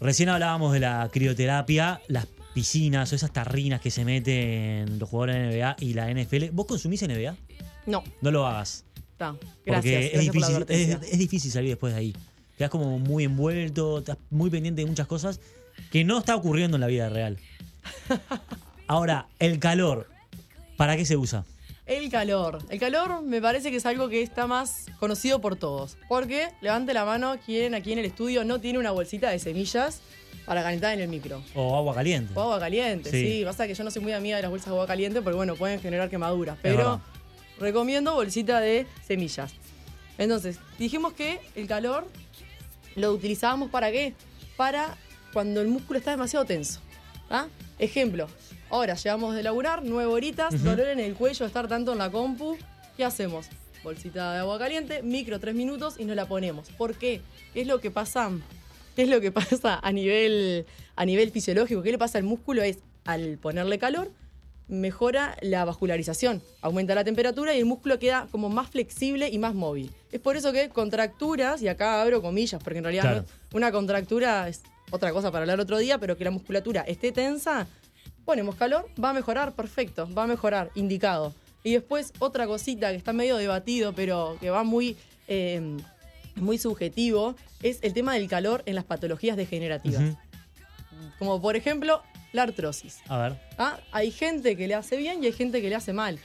Recién 0.00 0.28
hablábamos 0.28 0.72
de 0.72 0.80
la 0.80 1.08
crioterapia, 1.12 2.00
las 2.08 2.26
piscinas 2.54 3.12
o 3.12 3.14
esas 3.16 3.32
tarrinas 3.32 3.80
que 3.80 3.90
se 3.90 4.04
meten 4.04 4.98
los 4.98 5.08
jugadores 5.08 5.36
de 5.36 5.58
NBA 5.58 5.76
y 5.80 5.94
la 5.94 6.10
NFL. 6.12 6.50
¿Vos 6.52 6.66
consumís 6.66 7.02
NBA? 7.02 7.36
No, 7.86 8.04
No 8.20 8.30
lo 8.30 8.46
hagas. 8.46 8.84
está. 9.12 9.32
Porque 9.32 9.50
Gracias, 9.66 10.04
es, 10.04 10.12
gracias 10.12 10.32
por 10.34 10.40
la 10.40 10.48
difícil, 10.66 10.98
es, 11.02 11.12
es 11.12 11.18
difícil 11.18 11.50
salir 11.50 11.70
después 11.70 11.92
de 11.94 11.98
ahí. 12.00 12.16
Quedas 12.56 12.70
como 12.70 12.98
muy 12.98 13.24
envuelto, 13.24 13.98
estás 13.98 14.18
muy 14.30 14.50
pendiente 14.50 14.82
de 14.82 14.86
muchas 14.86 15.06
cosas 15.06 15.40
que 15.90 16.04
no 16.04 16.18
está 16.18 16.36
ocurriendo 16.36 16.76
en 16.76 16.80
la 16.82 16.86
vida 16.86 17.08
real. 17.08 17.38
Ahora, 18.86 19.26
el 19.38 19.58
calor, 19.58 20.08
¿para 20.76 20.96
qué 20.96 21.04
se 21.04 21.16
usa? 21.16 21.44
El 21.86 22.10
calor. 22.10 22.60
El 22.68 22.78
calor 22.78 23.22
me 23.22 23.40
parece 23.40 23.70
que 23.70 23.78
es 23.78 23.86
algo 23.86 24.08
que 24.08 24.22
está 24.22 24.46
más 24.46 24.86
conocido 25.00 25.40
por 25.40 25.56
todos. 25.56 25.96
Porque, 26.08 26.48
levante 26.60 26.94
la 26.94 27.04
mano, 27.04 27.36
quien 27.44 27.74
aquí 27.74 27.92
en 27.92 27.98
el 27.98 28.04
estudio 28.04 28.44
no 28.44 28.60
tiene 28.60 28.78
una 28.78 28.92
bolsita 28.92 29.30
de 29.30 29.38
semillas 29.38 30.00
para 30.44 30.62
calentar 30.62 30.94
en 30.94 31.00
el 31.00 31.08
micro. 31.08 31.42
O 31.54 31.76
agua 31.76 31.94
caliente. 31.94 32.32
O 32.36 32.40
agua 32.42 32.58
caliente, 32.60 33.10
Sí. 33.10 33.38
sí. 33.38 33.44
Pasa 33.44 33.66
que 33.66 33.74
yo 33.74 33.84
no 33.84 33.90
soy 33.90 34.02
muy 34.02 34.12
amiga 34.12 34.36
de 34.36 34.42
las 34.42 34.50
bolsas 34.50 34.66
de 34.66 34.72
agua 34.72 34.86
caliente 34.86 35.22
porque, 35.22 35.36
bueno, 35.36 35.54
pueden 35.56 35.80
generar 35.80 36.10
quemaduras. 36.10 36.56
Pero 36.62 37.00
recomiendo 37.58 38.14
bolsita 38.14 38.60
de 38.60 38.86
semillas. 39.06 39.52
Entonces, 40.18 40.58
dijimos 40.78 41.12
que 41.14 41.40
el 41.54 41.66
calor 41.66 42.06
lo 42.96 43.12
utilizábamos 43.12 43.70
para 43.70 43.90
qué? 43.90 44.14
Para 44.56 44.96
cuando 45.32 45.60
el 45.60 45.68
músculo 45.68 45.98
está 45.98 46.10
demasiado 46.10 46.44
tenso. 46.44 46.80
¿ah? 47.30 47.46
Ejemplo, 47.78 48.28
ahora 48.68 48.94
llegamos 48.94 49.34
de 49.34 49.42
laburar, 49.42 49.80
nueve 49.82 50.12
horitas, 50.12 50.62
dolor 50.62 50.88
en 50.88 51.00
el 51.00 51.14
cuello, 51.14 51.46
estar 51.46 51.68
tanto 51.68 51.92
en 51.92 51.98
la 51.98 52.10
compu. 52.10 52.58
¿Qué 52.96 53.04
hacemos? 53.04 53.46
Bolsita 53.82 54.34
de 54.34 54.38
agua 54.40 54.58
caliente, 54.58 55.02
micro 55.02 55.40
tres 55.40 55.54
minutos 55.54 55.96
y 55.98 56.04
nos 56.04 56.14
la 56.14 56.26
ponemos. 56.26 56.68
¿Por 56.70 56.94
qué? 56.94 57.22
¿Qué 57.54 57.62
es 57.62 57.66
lo 57.66 57.80
que 57.80 57.90
pasa? 57.90 58.30
¿Qué 58.94 59.02
es 59.02 59.08
lo 59.08 59.20
que 59.20 59.32
pasa 59.32 59.78
a 59.82 59.92
nivel, 59.92 60.66
a 60.96 61.04
nivel 61.04 61.30
fisiológico? 61.30 61.82
¿Qué 61.82 61.92
le 61.92 61.98
pasa 61.98 62.18
al 62.18 62.24
músculo? 62.24 62.62
Es 62.62 62.78
al 63.04 63.38
ponerle 63.38 63.78
calor, 63.78 64.10
mejora 64.68 65.36
la 65.42 65.64
vascularización, 65.64 66.42
aumenta 66.60 66.94
la 66.94 67.04
temperatura 67.04 67.54
y 67.54 67.58
el 67.58 67.64
músculo 67.64 67.98
queda 67.98 68.28
como 68.30 68.48
más 68.48 68.68
flexible 68.70 69.28
y 69.28 69.38
más 69.38 69.54
móvil. 69.54 69.90
Es 70.12 70.20
por 70.20 70.36
eso 70.36 70.52
que 70.52 70.68
contracturas, 70.68 71.62
y 71.62 71.68
acá 71.68 72.00
abro 72.02 72.22
comillas, 72.22 72.62
porque 72.62 72.78
en 72.78 72.84
realidad 72.84 73.02
Claro. 73.02 73.24
no- 73.50 73.56
una 73.56 73.72
contractura 73.72 74.48
es 74.48 74.62
otra 74.90 75.12
cosa 75.12 75.30
para 75.32 75.42
hablar 75.42 75.58
otro 75.60 75.78
día, 75.78 75.98
pero 75.98 76.16
que 76.16 76.24
la 76.24 76.30
musculatura 76.30 76.82
esté 76.82 77.12
tensa, 77.12 77.66
ponemos 78.24 78.54
calor, 78.54 78.86
va 79.02 79.10
a 79.10 79.12
mejorar, 79.14 79.52
perfecto, 79.54 80.08
va 80.16 80.24
a 80.24 80.26
mejorar, 80.26 80.70
indicado. 80.74 81.34
Y 81.64 81.72
después 81.72 82.12
otra 82.18 82.46
cosita 82.46 82.90
que 82.90 82.96
está 82.96 83.12
medio 83.12 83.36
debatido, 83.36 83.92
pero 83.94 84.36
que 84.40 84.50
va 84.50 84.62
muy, 84.64 84.96
eh, 85.28 85.76
muy 86.36 86.58
subjetivo, 86.58 87.36
es 87.62 87.78
el 87.82 87.92
tema 87.92 88.14
del 88.14 88.28
calor 88.28 88.62
en 88.66 88.74
las 88.74 88.84
patologías 88.84 89.36
degenerativas. 89.36 90.16
Como 91.18 91.40
por 91.40 91.56
ejemplo 91.56 92.02
la 92.32 92.42
artrosis. 92.42 92.98
A 93.08 93.18
ver. 93.18 93.40
¿ah? 93.58 93.78
Hay 93.92 94.10
gente 94.10 94.56
que 94.56 94.66
le 94.66 94.74
hace 94.74 94.96
bien 94.96 95.22
y 95.22 95.26
hay 95.26 95.32
gente 95.32 95.60
que 95.60 95.68
le 95.68 95.74
hace 95.74 95.92
mal. 95.92 96.18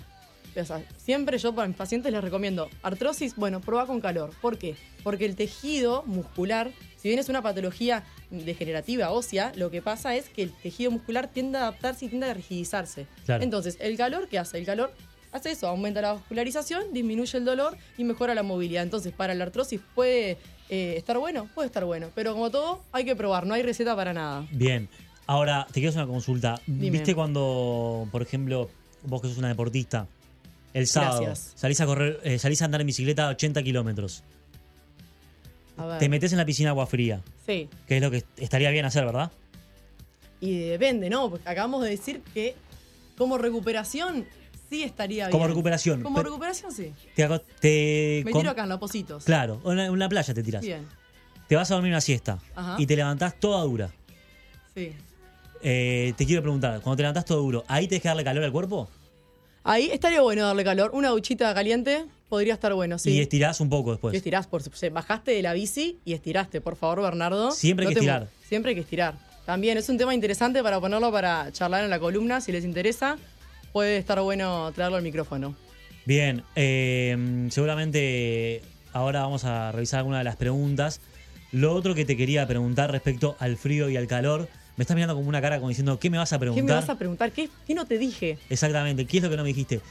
O 0.55 0.65
sea, 0.65 0.81
siempre 0.97 1.37
yo 1.37 1.53
para 1.53 1.67
mis 1.67 1.77
pacientes 1.77 2.11
les 2.11 2.23
recomiendo 2.23 2.69
artrosis, 2.81 3.35
bueno, 3.35 3.61
prueba 3.61 3.85
con 3.85 4.01
calor. 4.01 4.31
¿Por 4.41 4.57
qué? 4.57 4.75
Porque 5.03 5.25
el 5.25 5.35
tejido 5.35 6.03
muscular, 6.07 6.71
si 6.97 7.09
bien 7.09 7.19
es 7.19 7.29
una 7.29 7.43
patología 7.43 8.03
degenerativa 8.31 9.11
ósea, 9.11 9.51
lo 9.55 9.69
que 9.69 9.81
pasa 9.81 10.15
es 10.15 10.29
que 10.29 10.43
el 10.43 10.51
tejido 10.51 10.89
muscular 10.89 11.27
tiende 11.27 11.59
a 11.59 11.61
adaptarse 11.61 12.05
y 12.05 12.09
tiende 12.09 12.27
a 12.27 12.33
rigidizarse. 12.33 13.05
Claro. 13.25 13.43
Entonces, 13.43 13.77
¿el 13.79 13.97
calor 13.97 14.27
qué 14.29 14.39
hace? 14.39 14.57
El 14.57 14.65
calor 14.65 14.93
hace 15.31 15.51
eso, 15.51 15.67
aumenta 15.67 16.01
la 16.01 16.13
vascularización, 16.13 16.93
disminuye 16.93 17.37
el 17.37 17.45
dolor 17.45 17.77
y 17.97 18.03
mejora 18.03 18.33
la 18.35 18.43
movilidad. 18.43 18.83
Entonces, 18.83 19.13
para 19.13 19.33
la 19.33 19.43
artrosis 19.45 19.79
puede 19.95 20.37
eh, 20.69 20.95
estar 20.97 21.17
bueno, 21.17 21.49
puede 21.53 21.67
estar 21.67 21.85
bueno. 21.85 22.09
Pero 22.15 22.33
como 22.33 22.49
todo, 22.51 22.81
hay 22.91 23.05
que 23.05 23.15
probar, 23.15 23.45
no 23.45 23.53
hay 23.53 23.63
receta 23.63 23.95
para 23.95 24.13
nada. 24.13 24.45
Bien. 24.51 24.89
Ahora, 25.25 25.65
te 25.67 25.73
quiero 25.75 25.89
hacer 25.89 26.03
una 26.03 26.11
consulta. 26.11 26.61
Dime. 26.65 26.89
¿Viste 26.91 27.13
cuando, 27.13 28.07
por 28.11 28.21
ejemplo, 28.21 28.69
vos 29.03 29.21
que 29.21 29.27
sos 29.27 29.37
una 29.37 29.49
deportista, 29.49 30.07
el 30.73 30.87
sábado 30.87 31.21
Gracias. 31.23 31.51
salís 31.55 31.81
a 31.81 31.85
correr, 31.85 32.19
eh, 32.23 32.39
salís 32.39 32.61
a 32.61 32.65
andar 32.65 32.79
en 32.81 32.87
bicicleta 32.87 33.27
a 33.27 33.31
80 33.31 33.61
kilómetros? 33.63 34.23
Te 35.99 36.09
metes 36.09 36.31
en 36.31 36.39
la 36.39 36.45
piscina 36.45 36.71
agua 36.71 36.87
fría, 36.87 37.21
Sí. 37.45 37.69
que 37.87 37.97
es 37.97 38.01
lo 38.01 38.09
que 38.09 38.23
estaría 38.37 38.71
bien 38.71 38.85
hacer, 38.85 39.05
¿verdad? 39.05 39.31
Y 40.41 40.57
depende, 40.59 41.07
¿no? 41.09 41.29
Porque 41.29 41.47
acabamos 41.47 41.83
de 41.83 41.89
decir 41.91 42.21
que 42.33 42.55
como 43.17 43.37
recuperación 43.37 44.25
sí 44.69 44.83
estaría 44.83 45.25
bien. 45.27 45.31
Como 45.31 45.47
recuperación. 45.47 46.01
Como 46.01 46.15
pero 46.17 46.29
recuperación 46.29 46.71
sí. 46.71 46.93
te, 47.59 48.21
Me 48.25 48.31
tiro 48.31 48.49
acá 48.49 48.63
en 48.63 48.69
los 48.69 48.79
positos. 48.79 49.23
Claro, 49.23 49.61
en 49.65 49.77
la, 49.77 49.85
en 49.85 49.99
la 49.99 50.09
playa 50.09 50.33
te 50.33 50.43
tiras. 50.43 50.61
Bien. 50.61 50.85
Te 51.47 51.55
vas 51.55 51.69
a 51.71 51.75
dormir 51.75 51.91
una 51.91 52.01
siesta 52.01 52.39
Ajá. 52.55 52.75
y 52.77 52.85
te 52.85 52.95
levantás 52.95 53.39
toda 53.39 53.61
dura. 53.63 53.89
Sí. 54.75 54.91
Eh, 55.63 56.13
te 56.17 56.25
quiero 56.25 56.41
preguntar, 56.41 56.81
cuando 56.81 56.97
te 56.97 57.03
levantás 57.03 57.25
todo 57.25 57.41
duro, 57.41 57.63
¿ahí 57.67 57.87
tenés 57.87 58.01
que 58.03 58.07
darle 58.09 58.23
calor 58.23 58.43
al 58.43 58.51
cuerpo? 58.51 58.89
Ahí 59.63 59.89
estaría 59.91 60.21
bueno 60.21 60.45
darle 60.45 60.63
calor. 60.63 60.91
Una 60.93 61.09
duchita 61.09 61.53
caliente 61.53 62.05
podría 62.29 62.53
estar 62.53 62.73
bueno, 62.73 62.97
sí. 62.99 63.11
Y 63.11 63.19
estirás 63.21 63.59
un 63.59 63.69
poco 63.69 63.91
después. 63.91 64.13
Y 64.13 64.17
estirás, 64.17 64.47
por 64.47 64.61
supuesto. 64.63 64.89
Bajaste 64.91 65.31
de 65.31 65.41
la 65.41 65.53
bici 65.53 65.99
y 66.05 66.13
estiraste, 66.13 66.61
por 66.61 66.75
favor, 66.75 67.01
Bernardo. 67.01 67.51
Siempre 67.51 67.85
hay 67.87 67.93
que 67.93 67.99
te 67.99 68.01
mu- 68.05 68.09
estirar. 68.09 68.29
Siempre 68.47 68.69
hay 68.69 68.75
que 68.75 68.81
estirar. 68.81 69.15
También 69.45 69.77
es 69.77 69.87
un 69.89 69.97
tema 69.97 70.13
interesante 70.13 70.61
para 70.61 70.79
ponerlo 70.79 71.11
para 71.11 71.51
charlar 71.53 71.83
en 71.83 71.89
la 71.89 71.99
columna, 71.99 72.39
si 72.41 72.51
les 72.51 72.63
interesa. 72.65 73.17
Puede 73.71 73.97
estar 73.97 74.19
bueno 74.21 74.71
traerlo 74.73 74.97
al 74.97 75.03
micrófono. 75.03 75.55
Bien, 76.05 76.43
eh, 76.55 77.47
seguramente 77.51 78.61
ahora 78.93 79.21
vamos 79.21 79.43
a 79.45 79.71
revisar 79.71 79.99
algunas 79.99 80.21
de 80.21 80.23
las 80.23 80.35
preguntas. 80.37 81.01
Lo 81.51 81.73
otro 81.73 81.95
que 81.95 82.05
te 82.05 82.17
quería 82.17 82.47
preguntar 82.47 82.91
respecto 82.91 83.35
al 83.39 83.57
frío 83.57 83.89
y 83.89 83.97
al 83.97 84.07
calor, 84.07 84.49
me 84.75 84.83
estás 84.83 84.95
mirando 84.95 85.15
como 85.15 85.29
una 85.29 85.41
cara 85.41 85.57
como 85.57 85.69
diciendo, 85.69 85.99
¿qué 85.99 86.09
me 86.09 86.17
vas 86.17 86.33
a 86.33 86.37
¿Qué 86.37 86.39
preguntar? 86.41 86.65
me 86.65 86.73
vas 86.73 86.89
a 86.89 86.97
preguntar? 86.97 87.31
¿Qué, 87.31 87.49
qué 87.65 87.73
no 87.73 87.85
te 87.85 87.97
dije? 87.97 88.37
Exactamente, 88.49 89.05
¿qué 89.05 89.17
es 89.17 89.23
lo 89.23 89.29
que 89.29 89.37
no 89.37 89.43
me 89.43 89.49
dijiste? 89.49 89.81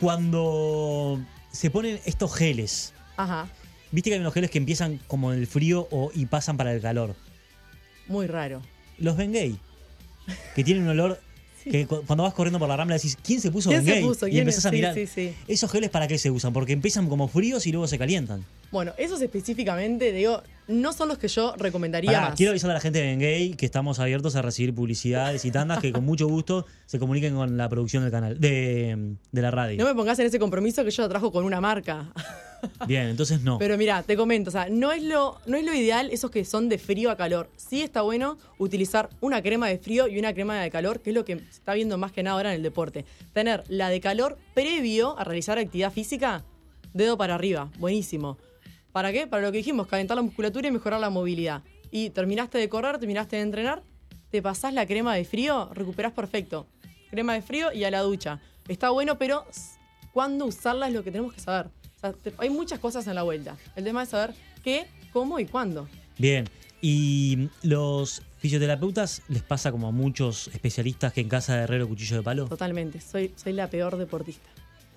Cuando 0.00 1.20
se 1.52 1.70
ponen 1.70 2.00
estos 2.04 2.34
geles, 2.34 2.92
Ajá. 3.16 3.48
viste 3.90 4.10
que 4.10 4.14
hay 4.14 4.20
unos 4.20 4.34
geles 4.34 4.50
que 4.50 4.58
empiezan 4.58 5.00
como 5.06 5.32
en 5.32 5.38
el 5.38 5.46
frío 5.46 5.86
o, 5.90 6.10
y 6.14 6.26
pasan 6.26 6.56
para 6.56 6.72
el 6.72 6.80
calor. 6.80 7.14
Muy 8.08 8.26
raro. 8.26 8.62
Los 8.98 9.16
Bengay, 9.16 9.56
que 10.54 10.64
tienen 10.64 10.84
un 10.84 10.90
olor 10.90 11.20
que 11.64 11.86
cu- 11.86 12.02
cuando 12.06 12.24
vas 12.24 12.34
corriendo 12.34 12.58
por 12.58 12.68
la 12.68 12.76
rambla 12.76 12.96
decís, 12.96 13.16
¿quién 13.22 13.40
se 13.40 13.50
puso 13.50 13.70
¿Quién 13.70 13.84
se 13.84 14.00
puso? 14.00 14.26
Y 14.26 14.30
¿Quién 14.32 14.42
empezás 14.42 14.64
es? 14.64 14.66
a 14.66 14.72
mirar. 14.72 14.94
sí, 14.94 15.06
sí. 15.06 15.34
¿Esos 15.48 15.70
geles 15.70 15.90
para 15.90 16.06
qué 16.08 16.18
se 16.18 16.30
usan? 16.30 16.52
Porque 16.52 16.72
empiezan 16.72 17.08
como 17.08 17.28
fríos 17.28 17.66
y 17.66 17.72
luego 17.72 17.86
se 17.86 17.98
calientan. 17.98 18.44
Bueno, 18.70 18.92
esos 18.96 19.20
específicamente, 19.20 20.12
digo, 20.12 20.42
no 20.68 20.92
son 20.92 21.08
los 21.08 21.18
que 21.18 21.28
yo 21.28 21.54
recomendaría 21.58 22.10
Pará, 22.12 22.28
más. 22.28 22.36
quiero 22.36 22.50
avisar 22.50 22.70
a 22.70 22.74
la 22.74 22.80
gente 22.80 23.00
de 23.00 23.06
Bengay 23.06 23.50
que 23.54 23.66
estamos 23.66 23.98
abiertos 23.98 24.34
a 24.36 24.42
recibir 24.42 24.74
publicidades 24.74 25.44
y 25.44 25.50
tandas 25.50 25.78
que 25.80 25.92
con 25.92 26.04
mucho 26.04 26.26
gusto 26.26 26.64
se 26.86 26.98
comuniquen 26.98 27.34
con 27.34 27.56
la 27.56 27.68
producción 27.68 28.02
del 28.02 28.12
canal, 28.12 28.40
de, 28.40 29.14
de 29.30 29.42
la 29.42 29.50
radio. 29.50 29.78
No 29.78 29.84
me 29.84 29.94
pongas 29.94 30.18
en 30.20 30.26
ese 30.26 30.38
compromiso 30.38 30.84
que 30.84 30.90
yo 30.90 31.02
lo 31.02 31.08
trajo 31.08 31.30
con 31.30 31.44
una 31.44 31.60
marca. 31.60 32.12
Bien, 32.86 33.08
entonces 33.08 33.42
no. 33.42 33.58
Pero 33.58 33.76
mira, 33.76 34.02
te 34.02 34.16
comento, 34.16 34.50
o 34.50 34.52
sea, 34.52 34.68
no 34.68 34.92
es, 34.92 35.02
lo, 35.02 35.38
no 35.46 35.56
es 35.56 35.64
lo 35.64 35.74
ideal 35.74 36.10
esos 36.10 36.30
que 36.30 36.44
son 36.44 36.68
de 36.68 36.78
frío 36.78 37.10
a 37.10 37.16
calor. 37.16 37.50
Sí 37.56 37.82
está 37.82 38.02
bueno 38.02 38.38
utilizar 38.58 39.10
una 39.20 39.42
crema 39.42 39.68
de 39.68 39.78
frío 39.78 40.08
y 40.08 40.18
una 40.18 40.32
crema 40.34 40.60
de 40.60 40.70
calor, 40.70 41.00
que 41.00 41.10
es 41.10 41.16
lo 41.16 41.24
que 41.24 41.38
se 41.38 41.44
está 41.50 41.74
viendo 41.74 41.98
más 41.98 42.12
que 42.12 42.22
nada 42.22 42.36
ahora 42.36 42.50
en 42.50 42.56
el 42.56 42.62
deporte. 42.62 43.04
Tener 43.32 43.64
la 43.68 43.88
de 43.88 44.00
calor 44.00 44.38
previo 44.54 45.18
a 45.18 45.24
realizar 45.24 45.58
actividad 45.58 45.92
física, 45.92 46.44
dedo 46.92 47.16
para 47.16 47.34
arriba, 47.34 47.70
buenísimo. 47.78 48.38
¿Para 48.92 49.10
qué? 49.10 49.26
Para 49.26 49.42
lo 49.42 49.52
que 49.52 49.58
dijimos, 49.58 49.86
calentar 49.86 50.16
la 50.16 50.22
musculatura 50.22 50.68
y 50.68 50.70
mejorar 50.70 51.00
la 51.00 51.10
movilidad. 51.10 51.62
Y 51.90 52.10
terminaste 52.10 52.58
de 52.58 52.68
correr, 52.68 52.98
terminaste 52.98 53.36
de 53.36 53.42
entrenar, 53.42 53.82
te 54.30 54.42
pasás 54.42 54.72
la 54.74 54.86
crema 54.86 55.14
de 55.14 55.24
frío, 55.24 55.70
recuperás 55.72 56.12
perfecto. 56.12 56.66
Crema 57.10 57.34
de 57.34 57.42
frío 57.42 57.72
y 57.72 57.84
a 57.84 57.90
la 57.90 58.00
ducha. 58.00 58.40
Está 58.68 58.90
bueno, 58.90 59.18
pero 59.18 59.44
cuándo 60.12 60.46
usarla 60.46 60.88
es 60.88 60.94
lo 60.94 61.02
que 61.02 61.10
tenemos 61.10 61.34
que 61.34 61.40
saber. 61.40 61.70
O 62.02 62.06
sea, 62.06 62.12
te- 62.12 62.32
hay 62.38 62.50
muchas 62.50 62.78
cosas 62.80 63.06
en 63.06 63.14
la 63.14 63.22
vuelta. 63.22 63.56
El 63.76 63.84
tema 63.84 64.02
es 64.02 64.08
saber 64.10 64.34
qué, 64.64 64.86
cómo 65.12 65.38
y 65.38 65.46
cuándo. 65.46 65.88
Bien. 66.18 66.48
Y 66.80 67.48
los 67.62 68.22
fisioterapeutas 68.38 69.22
les 69.28 69.42
pasa 69.42 69.70
como 69.70 69.86
a 69.86 69.90
muchos 69.92 70.48
especialistas 70.48 71.12
que 71.12 71.20
en 71.20 71.28
casa 71.28 71.56
de 71.56 71.62
herrero 71.62 71.86
cuchillo 71.88 72.16
de 72.16 72.22
palo. 72.22 72.46
Totalmente. 72.48 73.00
Soy, 73.00 73.32
soy 73.36 73.52
la 73.52 73.68
peor 73.68 73.96
deportista. 73.96 74.48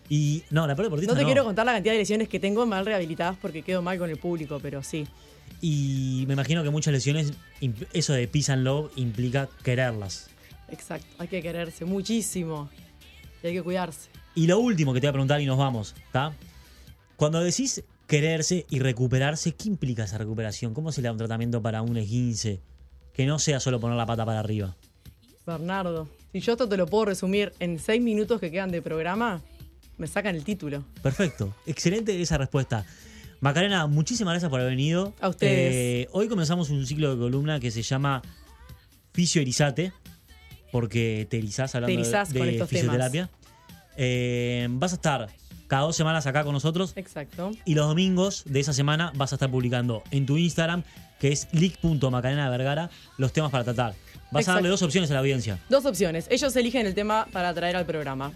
Y 0.10 0.44
no, 0.50 0.66
la 0.68 0.76
peor 0.76 0.88
deportista 0.88 1.14
No 1.14 1.18
te 1.18 1.24
no. 1.24 1.28
quiero 1.28 1.44
contar 1.44 1.66
la 1.66 1.74
cantidad 1.74 1.94
de 1.94 2.00
lesiones 2.00 2.28
que 2.28 2.40
tengo 2.40 2.66
mal 2.66 2.86
rehabilitadas 2.86 3.38
porque 3.42 3.62
quedo 3.62 3.82
mal 3.84 3.98
con 4.00 4.10
el 4.10 4.18
público, 4.18 4.60
pero 4.62 4.82
sí. 4.84 5.08
Y 5.62 6.26
me 6.28 6.34
imagino 6.34 6.64
que 6.64 6.70
muchas 6.72 6.92
lesiones, 6.92 7.34
eso 7.94 8.14
de 8.14 8.28
peace 8.28 8.52
and 8.52 8.64
love 8.64 8.92
implica 8.96 9.48
quererlas. 9.64 10.28
Exacto. 10.70 11.08
Hay 11.20 11.28
que 11.28 11.42
quererse 11.42 11.86
muchísimo. 11.86 12.70
Y 13.44 13.48
hay 13.48 13.54
que 13.54 13.62
cuidarse. 13.64 14.10
Y 14.34 14.48
lo 14.48 14.60
último 14.60 14.92
que 14.94 15.00
te 15.02 15.06
voy 15.08 15.10
a 15.10 15.14
preguntar 15.14 15.40
y 15.42 15.46
nos 15.46 15.58
vamos, 15.58 15.96
¿está? 16.08 16.34
Cuando 17.16 17.40
decís 17.42 17.84
quererse 18.08 18.66
y 18.70 18.80
recuperarse, 18.80 19.54
¿qué 19.54 19.68
implica 19.70 20.04
esa 20.04 20.18
recuperación? 20.18 20.74
¿Cómo 20.74 20.92
se 20.92 21.02
le 21.02 21.08
da 21.08 21.12
un 21.12 21.18
tratamiento 21.18 21.62
para 21.62 21.82
un 21.82 21.98
esguince? 21.98 22.62
Que 23.14 23.26
no 23.26 23.40
sea 23.40 23.60
solo 23.60 23.80
poner 23.80 23.98
la 23.98 24.06
pata 24.06 24.26
para 24.26 24.40
arriba. 24.40 24.76
Bernardo, 25.46 26.10
si 26.32 26.42
yo 26.42 26.54
esto 26.54 26.68
te 26.68 26.76
lo 26.76 26.88
puedo 26.88 27.06
resumir 27.06 27.54
en 27.60 27.80
seis 27.80 28.02
minutos 28.02 28.42
que 28.42 28.52
quedan 28.52 28.72
de 28.72 28.82
programa, 28.82 29.42
me 29.98 30.08
sacan 30.08 30.36
el 30.36 30.44
título. 30.44 30.84
Perfecto. 31.02 31.56
Excelente 31.66 32.20
esa 32.22 32.38
respuesta. 32.38 32.86
Macarena, 33.40 33.88
muchísimas 33.88 34.34
gracias 34.34 34.50
por 34.50 34.60
haber 34.60 34.72
venido. 34.72 35.14
A 35.22 35.30
ustedes. 35.30 35.74
Eh, 35.74 36.08
hoy 36.12 36.28
comenzamos 36.28 36.70
un 36.70 36.86
ciclo 36.86 37.12
de 37.12 37.22
columna 37.22 37.60
que 37.60 37.72
se 37.72 37.84
llama 37.84 38.22
Fisio 39.14 39.42
Erizate, 39.42 39.94
porque 40.72 41.28
te 41.30 41.38
erizás 41.38 41.76
hablando 41.76 41.94
Te 41.96 42.02
erizás 42.02 42.34
de, 42.34 42.40
con 42.40 42.48
de 42.48 42.66
fisioterapia. 42.66 43.30
Eh, 43.98 44.68
vas 44.72 44.94
a 44.94 44.96
estar 44.96 45.30
cada 45.68 45.84
dos 45.84 45.96
semanas 45.96 46.26
acá 46.28 46.44
con 46.44 46.54
nosotros. 46.54 46.94
Exacto. 46.96 47.52
Y 47.66 47.76
los 47.76 47.88
domingos 47.88 48.44
de 48.46 48.60
esa 48.60 48.74
semana 48.74 49.12
vas 49.16 49.32
a 49.34 49.36
estar 49.36 49.50
publicando 49.50 50.04
en 50.12 50.26
tu 50.26 50.38
Instagram, 50.38 50.84
que 51.20 51.32
es 51.32 51.48
leak.macarena 51.52 52.50
Vergara, 52.50 52.90
los 53.18 53.34
temas 53.34 53.52
para 53.52 53.64
tratar. 53.64 53.94
Vas 54.32 54.42
Exacto. 54.42 54.52
a 54.52 54.54
darle 54.56 54.70
dos 54.70 54.82
opciones 54.82 55.10
a 55.12 55.14
la 55.14 55.20
audiencia. 55.22 55.60
Dos 55.70 55.86
opciones. 55.86 56.28
Ellos 56.30 56.56
eligen 56.56 56.86
el 56.86 56.96
tema 56.96 57.28
para 57.32 57.54
traer 57.54 57.76
al 57.76 57.86
programa. 57.86 58.32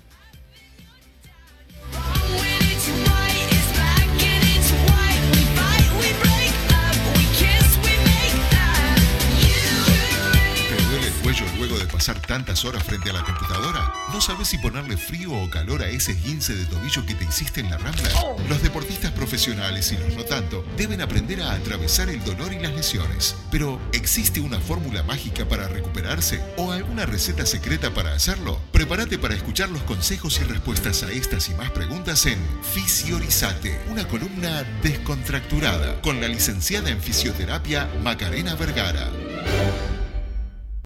Tantas 12.29 12.63
horas 12.63 12.83
frente 12.83 13.09
a 13.09 13.13
la 13.13 13.23
computadora? 13.23 13.91
¿No 14.13 14.21
sabes 14.21 14.49
si 14.49 14.59
ponerle 14.59 14.97
frío 14.97 15.33
o 15.33 15.49
calor 15.49 15.81
a 15.81 15.89
ese 15.89 16.11
esguince 16.11 16.53
de 16.53 16.65
tobillo 16.65 17.03
que 17.03 17.15
te 17.15 17.25
hiciste 17.25 17.59
en 17.59 17.71
la 17.71 17.79
rambla? 17.79 18.07
Los 18.47 18.61
deportistas 18.61 19.11
profesionales 19.13 19.91
y 19.91 19.97
los 19.97 20.15
no 20.15 20.23
tanto 20.25 20.63
deben 20.77 21.01
aprender 21.01 21.41
a 21.41 21.53
atravesar 21.53 22.07
el 22.07 22.23
dolor 22.23 22.53
y 22.53 22.59
las 22.59 22.73
lesiones. 22.73 23.35
Pero, 23.49 23.81
¿existe 23.93 24.41
una 24.41 24.59
fórmula 24.59 25.01
mágica 25.01 25.47
para 25.47 25.67
recuperarse 25.69 26.39
o 26.55 26.71
alguna 26.71 27.07
receta 27.07 27.47
secreta 27.47 27.95
para 27.95 28.13
hacerlo? 28.13 28.61
Prepárate 28.71 29.17
para 29.17 29.33
escuchar 29.33 29.69
los 29.69 29.81
consejos 29.81 30.39
y 30.39 30.43
respuestas 30.43 31.01
a 31.01 31.11
estas 31.11 31.49
y 31.49 31.55
más 31.55 31.71
preguntas 31.71 32.27
en 32.27 32.37
Fisiorizate, 32.61 33.81
una 33.89 34.07
columna 34.07 34.63
descontracturada 34.83 35.99
con 36.01 36.21
la 36.21 36.27
licenciada 36.27 36.91
en 36.91 37.01
fisioterapia 37.01 37.89
Macarena 38.03 38.53
Vergara. 38.53 39.09